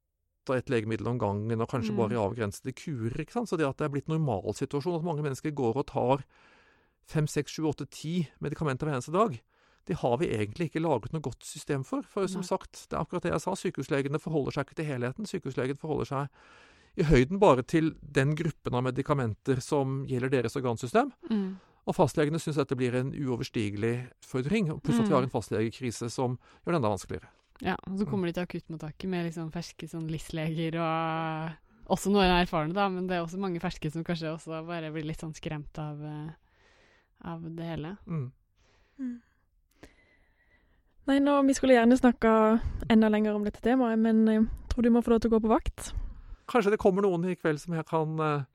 og 0.50 0.56
ett 0.58 0.70
legemiddel 0.70 1.08
om 1.08 1.20
gangen, 1.20 1.62
og 1.62 1.70
kanskje 1.70 1.92
Mm. 1.94 1.98
bare 1.98 2.14
i 2.14 2.18
avgrensede 2.18 2.74
kurer. 2.74 3.14
ikke 3.22 3.32
sant? 3.32 3.48
Så 3.50 3.58
det 3.58 3.66
at 3.68 3.78
det 3.78 3.86
er 3.86 3.90
blitt 3.94 4.08
normalsituasjon, 4.10 4.96
at 4.98 5.04
mange 5.04 5.22
mennesker 5.22 5.52
går 5.54 5.78
og 5.78 5.86
tar 5.88 6.24
fem, 7.06 7.28
seks, 7.28 7.52
sju, 7.54 7.64
åtte, 7.64 7.88
ti 7.90 8.28
medikamenter 8.42 8.86
hver 8.88 8.96
eneste 8.98 9.12
dag, 9.14 9.40
det 9.86 9.98
har 9.98 10.18
vi 10.18 10.28
egentlig 10.28 10.70
ikke 10.72 10.82
laget 10.82 11.14
noe 11.14 11.22
godt 11.22 11.44
system 11.44 11.84
for. 11.84 12.02
For 12.02 12.28
som 12.28 12.42
Nei. 12.42 12.48
sagt, 12.48 12.88
det 12.90 12.98
er 12.98 13.04
akkurat 13.06 13.22
det 13.24 13.32
jeg 13.32 13.42
sa, 13.42 13.52
sykehuslegene 13.52 14.20
forholder 14.20 14.52
seg 14.52 14.66
ikke 14.66 14.76
til 14.76 14.86
helheten. 14.86 15.26
Sykehuslegen 15.26 15.78
forholder 15.78 16.06
seg 16.06 16.30
i 17.00 17.08
høyden 17.08 17.40
bare 17.40 17.64
til 17.64 17.94
den 18.02 18.34
gruppen 18.36 18.76
av 18.76 18.84
medikamenter 18.84 19.62
som 19.64 20.02
gjelder 20.10 20.34
deres 20.34 20.58
organsystem. 20.60 21.12
Mm. 21.32 21.60
Og 21.90 21.98
fastlegene 21.98 22.40
syns 22.42 22.60
dette 22.60 22.78
blir 22.78 22.96
en 23.00 23.14
uoverstigelig 23.16 23.94
utfordring. 24.22 24.70
Pluss 24.84 25.00
at 25.00 25.08
vi 25.08 25.16
har 25.16 25.26
en 25.26 25.34
fastlegekrise 25.34 26.12
som 26.14 26.38
gjør 26.62 26.76
det 26.76 26.82
enda 26.82 26.92
vanskeligere. 26.94 27.32
Ja, 27.62 27.76
og 27.86 27.98
så 28.00 28.08
kommer 28.10 28.28
de 28.28 28.36
til 28.36 28.46
akuttmottaket 28.46 29.10
med 29.10 29.28
liksom 29.28 29.52
ferske 29.54 29.88
sånn 29.90 30.08
LIS-leger 30.10 30.80
og 30.82 31.92
også 31.94 32.14
noen 32.14 32.32
erfarne, 32.34 32.74
da, 32.74 32.88
men 32.90 33.08
det 33.10 33.18
er 33.18 33.26
også 33.26 33.40
mange 33.42 33.62
ferske 33.62 33.92
som 33.94 34.06
kanskje 34.06 34.32
også 34.32 34.62
bare 34.66 34.92
blir 34.94 35.06
litt 35.06 35.22
sånn 35.22 35.36
skremt 35.38 35.78
av, 35.82 36.00
eh, 36.06 36.32
av 37.30 37.44
det 37.44 37.68
hele. 37.68 37.96
Mm. 38.08 38.30
Nei, 41.10 41.18
nå, 41.20 41.36
vi 41.48 41.58
skulle 41.58 41.76
gjerne 41.76 41.98
snakka 41.98 42.32
enda 42.94 43.10
lenger 43.10 43.36
om 43.36 43.46
dette 43.46 43.62
temaet, 43.66 44.00
men 44.00 44.24
jeg 44.30 44.46
tror 44.72 44.86
du 44.86 44.94
må 44.94 45.02
få 45.04 45.16
lov 45.16 45.24
til 45.24 45.34
å 45.34 45.36
gå 45.36 45.44
på 45.46 45.54
vakt. 45.54 45.92
Kanskje 46.52 46.74
det 46.74 46.82
kommer 46.82 47.06
noen 47.06 47.30
i 47.32 47.38
kveld 47.40 47.62
som 47.62 47.76
jeg 47.78 47.88
kan 47.90 48.20
eh, 48.20 48.46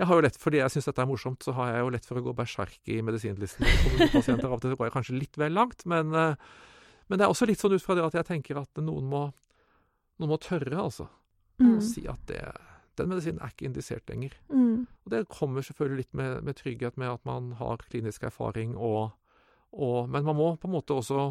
Jeg 0.00 0.08
har 0.08 0.18
jo 0.18 0.24
lett, 0.24 0.40
Fordi 0.40 0.60
jeg 0.62 0.74
syns 0.74 0.88
dette 0.88 1.04
er 1.04 1.10
morsomt, 1.10 1.44
så 1.44 1.54
har 1.56 1.72
jeg 1.72 1.84
jo 1.84 1.94
lett 1.94 2.08
for 2.08 2.20
å 2.20 2.24
gå 2.24 2.34
berserk 2.36 2.80
i 2.90 3.00
medisinlisten. 3.04 3.66
pasienter. 4.14 4.48
Av 4.48 4.56
og 4.56 4.64
til 4.64 4.76
går 4.76 4.88
jeg 4.88 4.96
kanskje 4.96 5.18
litt 5.18 5.40
vel 5.40 5.56
langt, 5.56 5.86
men, 5.86 6.14
eh, 6.16 6.52
men 7.08 7.20
det 7.20 7.26
er 7.26 7.32
også 7.34 7.48
litt 7.50 7.60
sånn 7.60 7.76
ut 7.76 7.84
fra 7.84 7.98
det 7.98 8.06
at 8.06 8.20
jeg 8.20 8.30
tenker 8.30 8.62
at 8.62 8.82
noen 8.82 9.08
må, 9.12 9.24
noen 10.22 10.32
må 10.32 10.40
tørre, 10.40 10.78
altså. 10.80 11.08
Mm. 11.60 11.76
Å 11.76 11.82
si 11.84 12.06
at 12.10 12.22
det, 12.30 12.40
den 12.98 13.10
medisinen 13.12 13.42
er 13.44 13.52
ikke 13.52 13.68
indisert 13.68 14.08
lenger. 14.08 14.34
Mm. 14.48 14.88
Og 15.04 15.12
det 15.12 15.26
kommer 15.30 15.64
selvfølgelig 15.66 16.06
litt 16.06 16.16
med, 16.18 16.40
med 16.46 16.58
trygghet 16.58 16.96
med 17.00 17.12
at 17.12 17.28
man 17.28 17.52
har 17.60 17.84
klinisk 17.84 18.24
erfaring 18.28 18.74
og, 18.76 19.12
og 19.72 20.08
Men 20.12 20.24
man 20.24 20.36
må 20.36 20.50
på 20.60 20.68
en 20.68 20.74
måte 20.74 20.92
også 20.92 21.30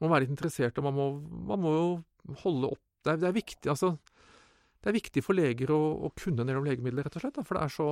man 0.00 0.08
må 0.08 0.14
være 0.14 0.24
litt 0.24 0.34
interessert, 0.34 0.78
og 0.80 0.86
man 0.88 0.96
må, 0.96 1.06
man 1.52 1.60
må 1.62 1.72
jo 1.74 1.88
holde 2.42 2.72
opp 2.74 2.82
det 3.04 3.12
er, 3.12 3.20
det 3.20 3.28
er 3.28 3.36
viktig, 3.36 3.68
altså. 3.68 3.90
Det 4.84 4.90
er 4.90 4.98
viktig 4.98 5.22
for 5.24 5.32
leger 5.32 5.70
å, 5.72 5.78
å 6.04 6.10
kunne 6.12 6.44
en 6.44 6.50
del 6.50 6.58
om 6.60 6.66
legemidler, 6.68 7.06
rett 7.06 7.14
og 7.16 7.24
slett. 7.24 7.38
Da, 7.38 7.44
for 7.48 7.56
det 7.56 7.62
er 7.64 7.72
så, 7.72 7.86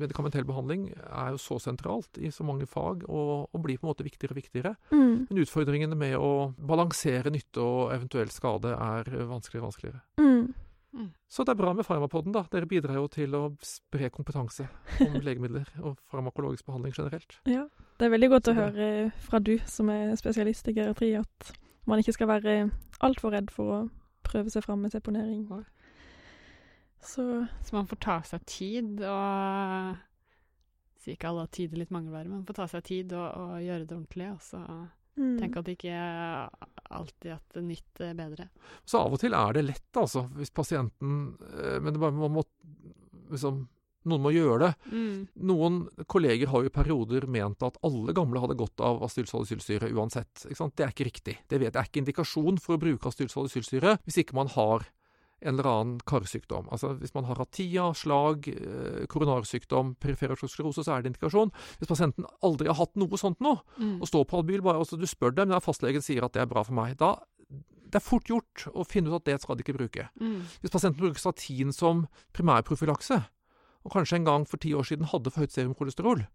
medikamentell 0.00 0.46
behandling 0.48 0.86
er 0.96 1.34
jo 1.34 1.42
så 1.42 1.58
sentralt 1.60 2.16
i 2.16 2.30
så 2.32 2.46
mange 2.48 2.64
fag, 2.70 3.04
og, 3.12 3.50
og 3.52 3.60
blir 3.66 3.76
på 3.76 3.84
en 3.84 3.90
måte 3.90 4.06
viktigere 4.06 4.32
og 4.32 4.40
viktigere. 4.40 4.72
Mm. 4.88 5.26
Men 5.28 5.42
utfordringene 5.44 5.98
med 6.00 6.16
å 6.16 6.32
balansere 6.56 7.32
nytte 7.34 7.60
og 7.60 7.92
eventuell 7.92 8.32
skade 8.32 8.72
er 8.72 9.12
vanskeligere 9.28 9.66
og 9.66 9.68
vanskeligere. 9.68 10.02
Mm. 10.16 11.10
Så 11.28 11.44
det 11.44 11.52
er 11.52 11.60
bra 11.60 11.74
med 11.76 11.86
Farmapodden, 11.86 12.32
da. 12.34 12.42
Dere 12.50 12.66
bidrar 12.66 12.96
jo 12.98 13.06
til 13.12 13.34
å 13.38 13.42
spre 13.62 14.08
kompetanse 14.10 14.66
om 15.04 15.20
legemidler 15.26 15.68
og 15.84 16.00
farmakologisk 16.10 16.66
behandling 16.66 16.96
generelt. 16.96 17.36
Ja. 17.46 17.68
Det 18.00 18.08
er 18.08 18.14
veldig 18.14 18.30
godt 18.32 18.48
å 18.48 18.56
høre 18.56 18.86
fra 19.22 19.38
du 19.44 19.58
som 19.68 19.92
er 19.92 20.16
spesialist 20.18 20.72
i 20.72 20.74
geriatri, 20.74 21.12
at 21.20 21.52
man 21.84 22.00
ikke 22.00 22.16
skal 22.16 22.30
være 22.32 22.54
altfor 23.04 23.36
redd 23.36 23.52
for 23.52 23.74
å 23.76 23.80
prøve 24.26 24.50
seg 24.52 24.64
fram 24.64 24.82
med 24.84 24.94
seponering. 24.94 25.44
Nei. 25.50 25.62
Så 27.00 27.46
Så 27.64 27.76
man 27.76 27.88
får 27.90 28.00
ta 28.04 28.20
seg 28.26 28.46
tid 28.46 29.02
og 29.08 29.98
Sier 31.00 31.16
ikke 31.16 31.30
alle 31.30 31.46
at 31.46 31.54
tid 31.56 31.72
er 31.72 31.80
litt 31.80 31.92
mangelvare, 31.94 32.28
men 32.28 32.42
man 32.42 32.48
får 32.48 32.58
ta 32.58 32.66
seg 32.68 32.82
tid 32.84 33.12
og, 33.16 33.28
og 33.40 33.52
gjøre 33.64 33.86
det 33.88 33.94
ordentlig. 33.96 34.26
Og 34.34 34.42
så 34.44 34.58
mm. 34.60 35.38
tenke 35.40 35.62
at 35.62 35.68
det 35.70 35.76
ikke 35.78 35.94
er 35.96 36.50
alltid 36.90 37.30
at 37.38 37.60
nytt 37.64 38.02
er 38.04 38.18
bedre. 38.18 38.48
Så 38.84 39.00
av 39.00 39.16
og 39.16 39.22
til 39.22 39.32
er 39.32 39.56
det 39.56 39.62
lett, 39.64 39.88
altså, 39.96 40.26
hvis 40.36 40.52
pasienten 40.52 41.38
eh, 41.54 41.78
Men 41.80 41.94
det 41.94 42.02
bare, 42.02 42.12
man 42.12 42.36
må 42.36 42.44
liksom 43.32 43.64
Noen 44.08 44.22
må 44.24 44.30
gjøre 44.32 44.60
det. 44.62 44.70
Mm. 44.96 45.16
Noen 45.50 45.74
kolleger 46.08 46.48
har 46.48 46.62
jo 46.64 46.70
i 46.70 46.72
perioder 46.72 47.26
ment 47.28 47.60
at 47.66 47.76
alle 47.84 48.14
gamle 48.16 48.40
hadde 48.40 48.56
godt 48.56 48.80
av 48.80 49.02
acetylsalicylsyre 49.04 49.90
uansett. 49.92 50.46
Ikke 50.46 50.56
sant? 50.56 50.72
Det 50.76 50.86
er 50.86 50.94
ikke 50.94 51.08
riktig. 51.10 51.34
Det 51.44 51.58
vet 51.60 51.74
jeg 51.74 51.80
er 51.82 51.90
ikke 51.90 52.00
indikasjon 52.00 52.60
for 52.64 52.78
å 52.78 52.80
bruke 52.80 53.10
acetylsalicylsyre 53.10 53.98
hvis 54.06 54.22
ikke 54.22 54.38
man 54.40 54.48
har 54.54 54.88
en 55.42 55.54
eller 55.54 55.68
annen 55.70 55.98
karsykdom. 56.04 56.68
Altså 56.70 56.94
Hvis 57.00 57.14
man 57.14 57.24
har 57.24 57.36
hatt 57.40 57.50
TIA, 57.56 57.92
slag, 57.96 58.48
eh, 58.48 59.06
koronarsykdom, 59.08 59.94
perifer 60.00 60.34
sklerose, 60.36 60.84
så 60.84 60.96
er 60.96 61.02
det 61.02 61.14
indikasjon. 61.14 61.50
Hvis 61.78 61.88
pasienten 61.88 62.26
aldri 62.42 62.66
har 62.68 62.76
hatt 62.80 62.94
noe 62.96 63.16
sånt 63.16 63.40
nå, 63.40 63.60
Mm. 63.80 64.00
og 64.02 64.08
står 64.08 64.26
på 64.28 64.38
Albyl, 64.42 64.62
bare 64.62 64.78
altså, 64.78 64.98
du 64.98 65.06
spør 65.06 65.34
dem, 65.34 65.48
men 65.48 65.60
fastlegen 65.60 66.02
sier 66.02 66.24
at 66.24 66.32
det 66.32 66.42
er 66.42 66.46
bra 66.46 66.62
for 66.62 66.72
meg, 66.74 66.96
da 66.98 67.16
det 67.90 67.96
er 67.98 68.06
fort 68.06 68.24
gjort 68.30 68.68
å 68.70 68.86
finne 68.86 69.08
ut 69.10 69.16
at 69.18 69.24
det 69.24 69.40
skal 69.42 69.56
de 69.56 69.64
ikke 69.64 69.74
bruke. 69.76 70.08
Mm. 70.20 70.42
Hvis 70.62 70.70
pasienten 70.70 71.00
bruker 71.00 71.18
statin 71.18 71.72
som 71.74 72.06
primærprofylakse, 72.32 73.24
og 73.84 73.92
kanskje 73.92 74.16
en 74.20 74.24
gang 74.28 74.44
for 74.46 74.58
ti 74.58 74.70
år 74.76 74.84
siden 74.86 75.08
hadde 75.10 75.30
for 75.32 75.42
høyt 75.42 75.54
serumkolesterol, 75.54 76.26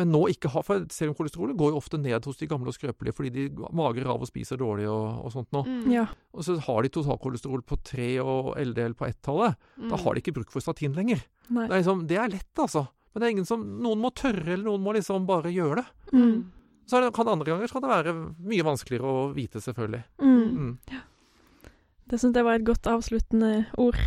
men 0.00 0.08
nå 0.12 0.22
ikke 0.32 0.48
har 0.54 0.62
For 0.64 0.86
serumkolesterolet 0.88 1.56
går 1.58 1.74
jo 1.74 1.80
ofte 1.82 1.98
ned 2.00 2.24
hos 2.24 2.38
de 2.40 2.46
gamle 2.48 2.70
og 2.72 2.76
skrøpelige 2.76 3.12
fordi 3.16 3.30
de 3.34 3.42
mager 3.76 4.06
av 4.08 4.22
og 4.24 4.30
spiser 4.30 4.56
dårlig 4.60 4.86
og, 4.88 5.20
og 5.26 5.32
sånt 5.34 5.50
nå. 5.52 5.64
Mm. 5.68 5.90
Ja. 5.92 6.06
Og 6.32 6.46
så 6.46 6.56
har 6.64 6.82
de 6.82 6.92
totalkolesterol 6.94 7.62
på 7.68 7.76
3 7.90 8.08
og 8.24 8.54
LDL 8.62 8.94
på 8.96 9.08
1-tallet. 9.10 9.60
Da 9.90 10.00
har 10.00 10.14
de 10.16 10.22
ikke 10.24 10.34
bruk 10.38 10.50
for 10.54 10.64
statin 10.64 10.96
lenger. 10.96 11.20
Nei. 11.52 11.66
Det 11.68 11.74
er, 11.74 11.82
liksom, 11.82 12.06
det 12.08 12.18
er 12.22 12.32
lett, 12.32 12.52
altså. 12.56 12.86
Men 13.12 13.20
det 13.20 13.26
er 13.28 13.34
ingen 13.36 13.48
som, 13.48 13.62
noen 13.84 14.00
må 14.00 14.08
tørre, 14.16 14.46
eller 14.54 14.64
noen 14.70 14.80
må 14.86 14.94
liksom 14.96 15.26
bare 15.28 15.52
gjøre 15.52 15.82
det. 15.82 15.86
Mm. 16.16 16.36
Så 16.88 16.96
er 16.96 17.04
det, 17.04 17.12
kan 17.14 17.28
andre 17.28 17.50
ganger 17.52 17.68
kan 17.72 17.84
det 17.84 17.90
være 17.92 18.14
mye 18.48 18.64
vanskeligere 18.66 19.10
å 19.12 19.26
vite, 19.36 19.60
selvfølgelig. 19.60 20.00
Mm. 20.24 20.70
Mm. 20.72 21.02
Det 22.08 22.18
syns 22.20 22.36
jeg 22.36 22.44
var 22.48 22.58
et 22.58 22.66
godt 22.66 22.88
avsluttende 22.90 23.52
ord. 23.80 24.00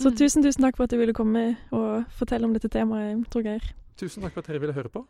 Så 0.00 0.10
Mm. 0.10 0.16
tusen, 0.16 0.42
tusen 0.42 0.62
takk 0.64 0.76
for 0.78 0.84
at 0.84 0.90
du 0.90 0.96
ville 0.98 1.12
komme 1.12 1.56
og 1.72 2.04
fortelle 2.16 2.44
om 2.46 2.52
dette 2.54 2.68
temaet, 2.72 3.24
Torgeir. 3.30 3.60
Tusen 4.00 4.24
takk 4.24 4.32
for 4.32 4.40
at 4.40 4.48
dere 4.48 4.62
ville 4.62 4.72
høre 4.72 4.88
på. 4.88 5.04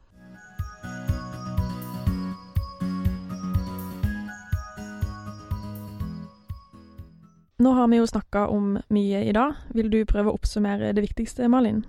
Nå 7.61 7.75
har 7.77 7.89
vi 7.93 8.01
jo 8.01 8.09
snakka 8.09 8.47
om 8.51 8.79
mye 8.91 9.21
i 9.29 9.33
dag. 9.37 9.55
Vil 9.77 9.91
du 9.93 10.01
prøve 10.09 10.33
å 10.33 10.39
oppsummere 10.39 10.95
det 10.97 11.05
viktigste, 11.05 11.47
Malin? 11.53 11.85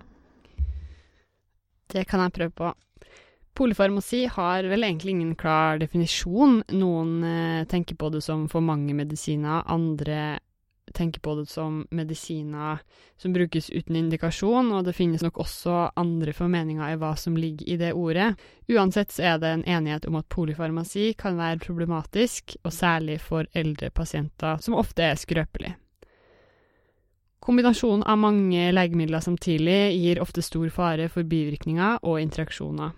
Det 1.90 2.04
kan 2.10 2.22
jeg 2.22 2.36
prøve 2.36 2.54
på. 2.60 2.72
Polyfarmasi 3.58 4.26
har 4.36 4.68
vel 4.70 4.86
egentlig 4.86 5.16
ingen 5.16 5.34
klar 5.40 5.80
definisjon. 5.82 6.62
Noen 6.76 7.16
eh, 7.24 7.64
tenker 7.72 7.98
på 8.00 8.12
det 8.14 8.22
som 8.24 8.46
for 8.52 8.64
mange 8.64 8.94
medisiner, 8.96 9.64
andre 9.66 10.38
tenker 10.95 11.21
på 11.23 11.36
det 11.39 11.47
som 11.49 11.82
medisiner 11.91 12.82
som 13.21 13.34
brukes 13.34 13.69
uten 13.69 13.95
indikasjon, 13.99 14.71
og 14.75 14.86
det 14.88 14.95
finnes 14.97 15.23
nok 15.25 15.39
også 15.43 15.91
andre 15.99 16.34
formeninger 16.36 16.93
i 16.93 16.97
hva 17.01 17.13
som 17.19 17.38
ligger 17.38 17.67
i 17.69 17.77
det 17.82 17.93
ordet. 17.97 18.34
Uansett 18.71 19.13
så 19.13 19.34
er 19.34 19.41
det 19.41 19.54
en 19.54 19.67
enighet 19.77 20.08
om 20.10 20.17
at 20.19 20.30
polyfarmasi 20.34 21.12
kan 21.19 21.39
være 21.39 21.62
problematisk, 21.65 22.58
og 22.63 22.73
særlig 22.75 23.19
for 23.21 23.49
eldre 23.54 23.89
pasienter, 23.89 24.62
som 24.62 24.77
ofte 24.80 25.06
er 25.06 25.19
skrøpelige. 25.19 25.77
Kombinasjonen 27.41 28.04
av 28.06 28.19
mange 28.21 28.67
legemidler 28.69 29.23
samtidig 29.25 29.95
gir 29.97 30.19
ofte 30.21 30.43
stor 30.45 30.69
fare 30.69 31.08
for 31.10 31.25
bivirkninger 31.25 32.04
og 32.06 32.19
interaksjoner. 32.21 32.91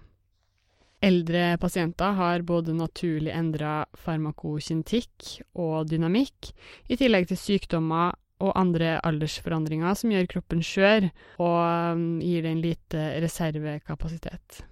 Eldre 1.04 1.58
pasienter 1.60 2.16
har 2.16 2.46
både 2.48 2.72
naturlig 2.78 3.34
endra 3.36 3.84
farmakokinetikk 4.06 5.42
og 5.60 5.90
dynamikk, 5.92 6.54
i 6.88 6.96
tillegg 7.00 7.28
til 7.28 7.40
sykdommer 7.42 8.16
og 8.44 8.54
andre 8.60 8.96
aldersforandringer 9.04 9.98
som 10.00 10.14
gjør 10.14 10.30
kroppen 10.32 10.64
skjør 10.64 11.10
og 11.44 11.60
um, 11.98 12.06
gir 12.24 12.48
den 12.48 12.64
lite 12.64 13.04
reservekapasitet. 13.24 14.64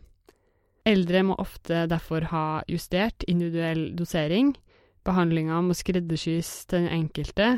Eldre 0.87 1.21
må 1.27 1.37
ofte 1.39 1.85
derfor 1.91 2.25
ha 2.31 2.45
justert 2.71 3.27
individuell 3.27 3.91
dosering, 3.99 4.55
behandlinga 5.05 5.59
må 5.65 5.75
skreddersys 5.77 6.65
til 6.65 6.85
den 6.87 6.93
enkelte, 7.03 7.53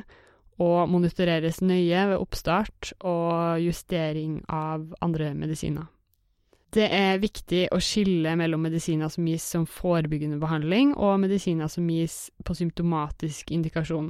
og 0.62 0.90
monitoreres 0.90 1.62
nøye 1.66 2.08
ved 2.12 2.20
oppstart 2.20 2.94
og 3.00 3.62
justering 3.64 4.42
av 4.50 4.86
andre 5.02 5.32
medisiner. 5.38 5.88
Det 6.74 6.88
er 6.90 7.20
viktig 7.22 7.68
å 7.70 7.78
skille 7.84 8.32
mellom 8.40 8.64
medisiner 8.66 9.12
som 9.14 9.28
gis 9.30 9.44
som 9.46 9.68
forebyggende 9.70 10.40
behandling, 10.42 10.96
og 10.98 11.20
medisiner 11.22 11.70
som 11.70 11.86
gis 11.86 12.32
på 12.42 12.56
symptomatisk 12.58 13.54
indikasjon. 13.54 14.10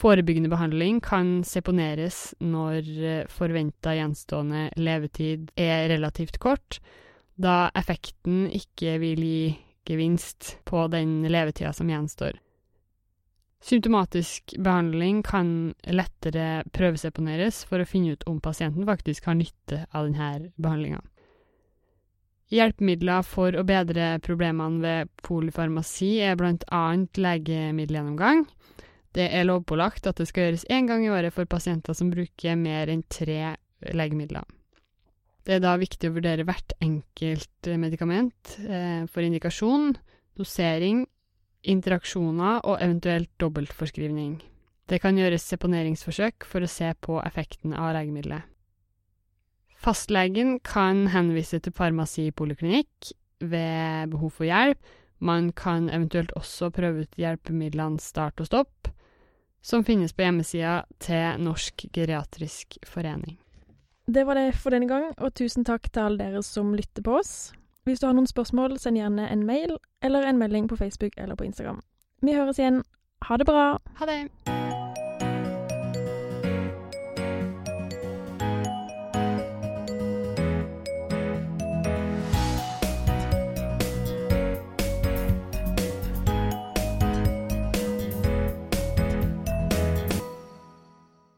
Forebyggende 0.00 0.48
behandling 0.48 1.02
kan 1.04 1.42
seponeres 1.44 2.30
når 2.40 2.88
forventa 3.28 3.92
gjenstående 3.98 4.70
levetid 4.80 5.50
er 5.60 5.90
relativt 5.92 6.40
kort, 6.40 6.78
da 7.36 7.68
effekten 7.76 8.46
ikke 8.48 8.96
vil 9.02 9.20
gi 9.20 9.42
gevinst 9.90 10.54
på 10.64 10.86
den 10.92 11.20
levetida 11.28 11.74
som 11.76 11.92
gjenstår. 11.92 12.38
Symptomatisk 13.60 14.54
behandling 14.56 15.20
kan 15.26 15.74
lettere 15.84 16.62
prøveseponeres 16.72 17.60
for 17.68 17.84
å 17.84 17.88
finne 17.88 18.16
ut 18.16 18.24
om 18.30 18.40
pasienten 18.40 18.88
faktisk 18.88 19.28
har 19.28 19.36
nytte 19.36 19.84
av 19.92 20.08
denne 20.08 20.54
behandlinga. 20.56 21.02
Hjelpemidler 22.50 23.22
for 23.22 23.54
å 23.54 23.62
bedre 23.66 24.16
problemene 24.26 24.82
ved 24.82 25.10
polifarmasi 25.22 26.16
er 26.26 26.38
blant 26.38 26.64
annet 26.74 27.20
legemiddelgjennomgang. 27.22 28.42
Det 29.14 29.28
er 29.30 29.46
lovpålagt 29.46 30.08
at 30.10 30.18
det 30.18 30.26
skal 30.30 30.48
gjøres 30.48 30.66
én 30.70 30.88
gang 30.90 31.04
i 31.06 31.12
året 31.14 31.34
for 31.34 31.46
pasienter 31.50 31.94
som 31.94 32.10
bruker 32.10 32.58
mer 32.58 32.90
enn 32.90 33.04
tre 33.10 33.54
legemidler. 33.94 34.46
Det 35.46 35.56
er 35.56 35.62
da 35.62 35.76
viktig 35.80 36.10
å 36.10 36.16
vurdere 36.18 36.44
hvert 36.46 36.74
enkelt 36.82 37.70
medikament 37.80 38.56
eh, 38.66 39.06
for 39.10 39.24
indikasjon, 39.24 39.94
dosering, 40.38 41.04
interaksjoner 41.70 42.64
og 42.66 42.80
eventuelt 42.82 43.30
dobbeltforskrivning. 43.40 44.38
Det 44.90 44.98
kan 44.98 45.18
gjøres 45.18 45.46
seponeringsforsøk 45.46 46.46
for 46.50 46.66
å 46.66 46.70
se 46.70 46.90
på 46.98 47.22
effekten 47.22 47.78
av 47.78 47.94
legemiddelet. 47.94 48.49
Fastlegen 49.80 50.58
kan 50.60 51.06
henvise 51.08 51.60
til 51.64 51.72
farmasipoliklinikk 51.72 53.12
ved 53.40 54.10
behov 54.12 54.34
for 54.36 54.44
hjelp. 54.44 54.80
Man 55.20 55.52
kan 55.56 55.88
eventuelt 55.88 56.32
også 56.36 56.70
prøve 56.72 57.04
ut 57.04 57.20
hjelpemidlene 57.20 58.00
Start 58.00 58.40
og 58.40 58.48
Stopp, 58.48 58.90
som 59.64 59.84
finnes 59.84 60.12
på 60.16 60.24
hjemmesida 60.24 60.82
til 61.00 61.40
Norsk 61.44 61.86
geriatrisk 61.92 62.76
forening. 62.88 63.38
Det 64.10 64.24
var 64.26 64.36
det 64.36 64.56
for 64.58 64.74
denne 64.74 64.88
gang, 64.88 65.12
og 65.16 65.34
tusen 65.38 65.64
takk 65.64 65.88
til 65.92 66.08
alle 66.08 66.24
dere 66.24 66.42
som 66.44 66.72
lytter 66.76 67.04
på 67.04 67.20
oss. 67.20 67.52
Hvis 67.88 68.00
du 68.00 68.08
har 68.08 68.16
noen 68.16 68.28
spørsmål, 68.28 68.76
send 68.80 69.00
gjerne 69.00 69.28
en 69.32 69.46
mail 69.48 69.78
eller 70.04 70.28
en 70.28 70.40
melding 70.40 70.68
på 70.68 70.76
Facebook 70.80 71.16
eller 71.16 71.36
på 71.36 71.48
Instagram. 71.48 71.80
Vi 72.20 72.36
høres 72.36 72.60
igjen. 72.60 72.82
Ha 73.28 73.40
det 73.40 73.48
bra! 73.48 73.78
Ha 74.00 74.08
det! 74.08 74.69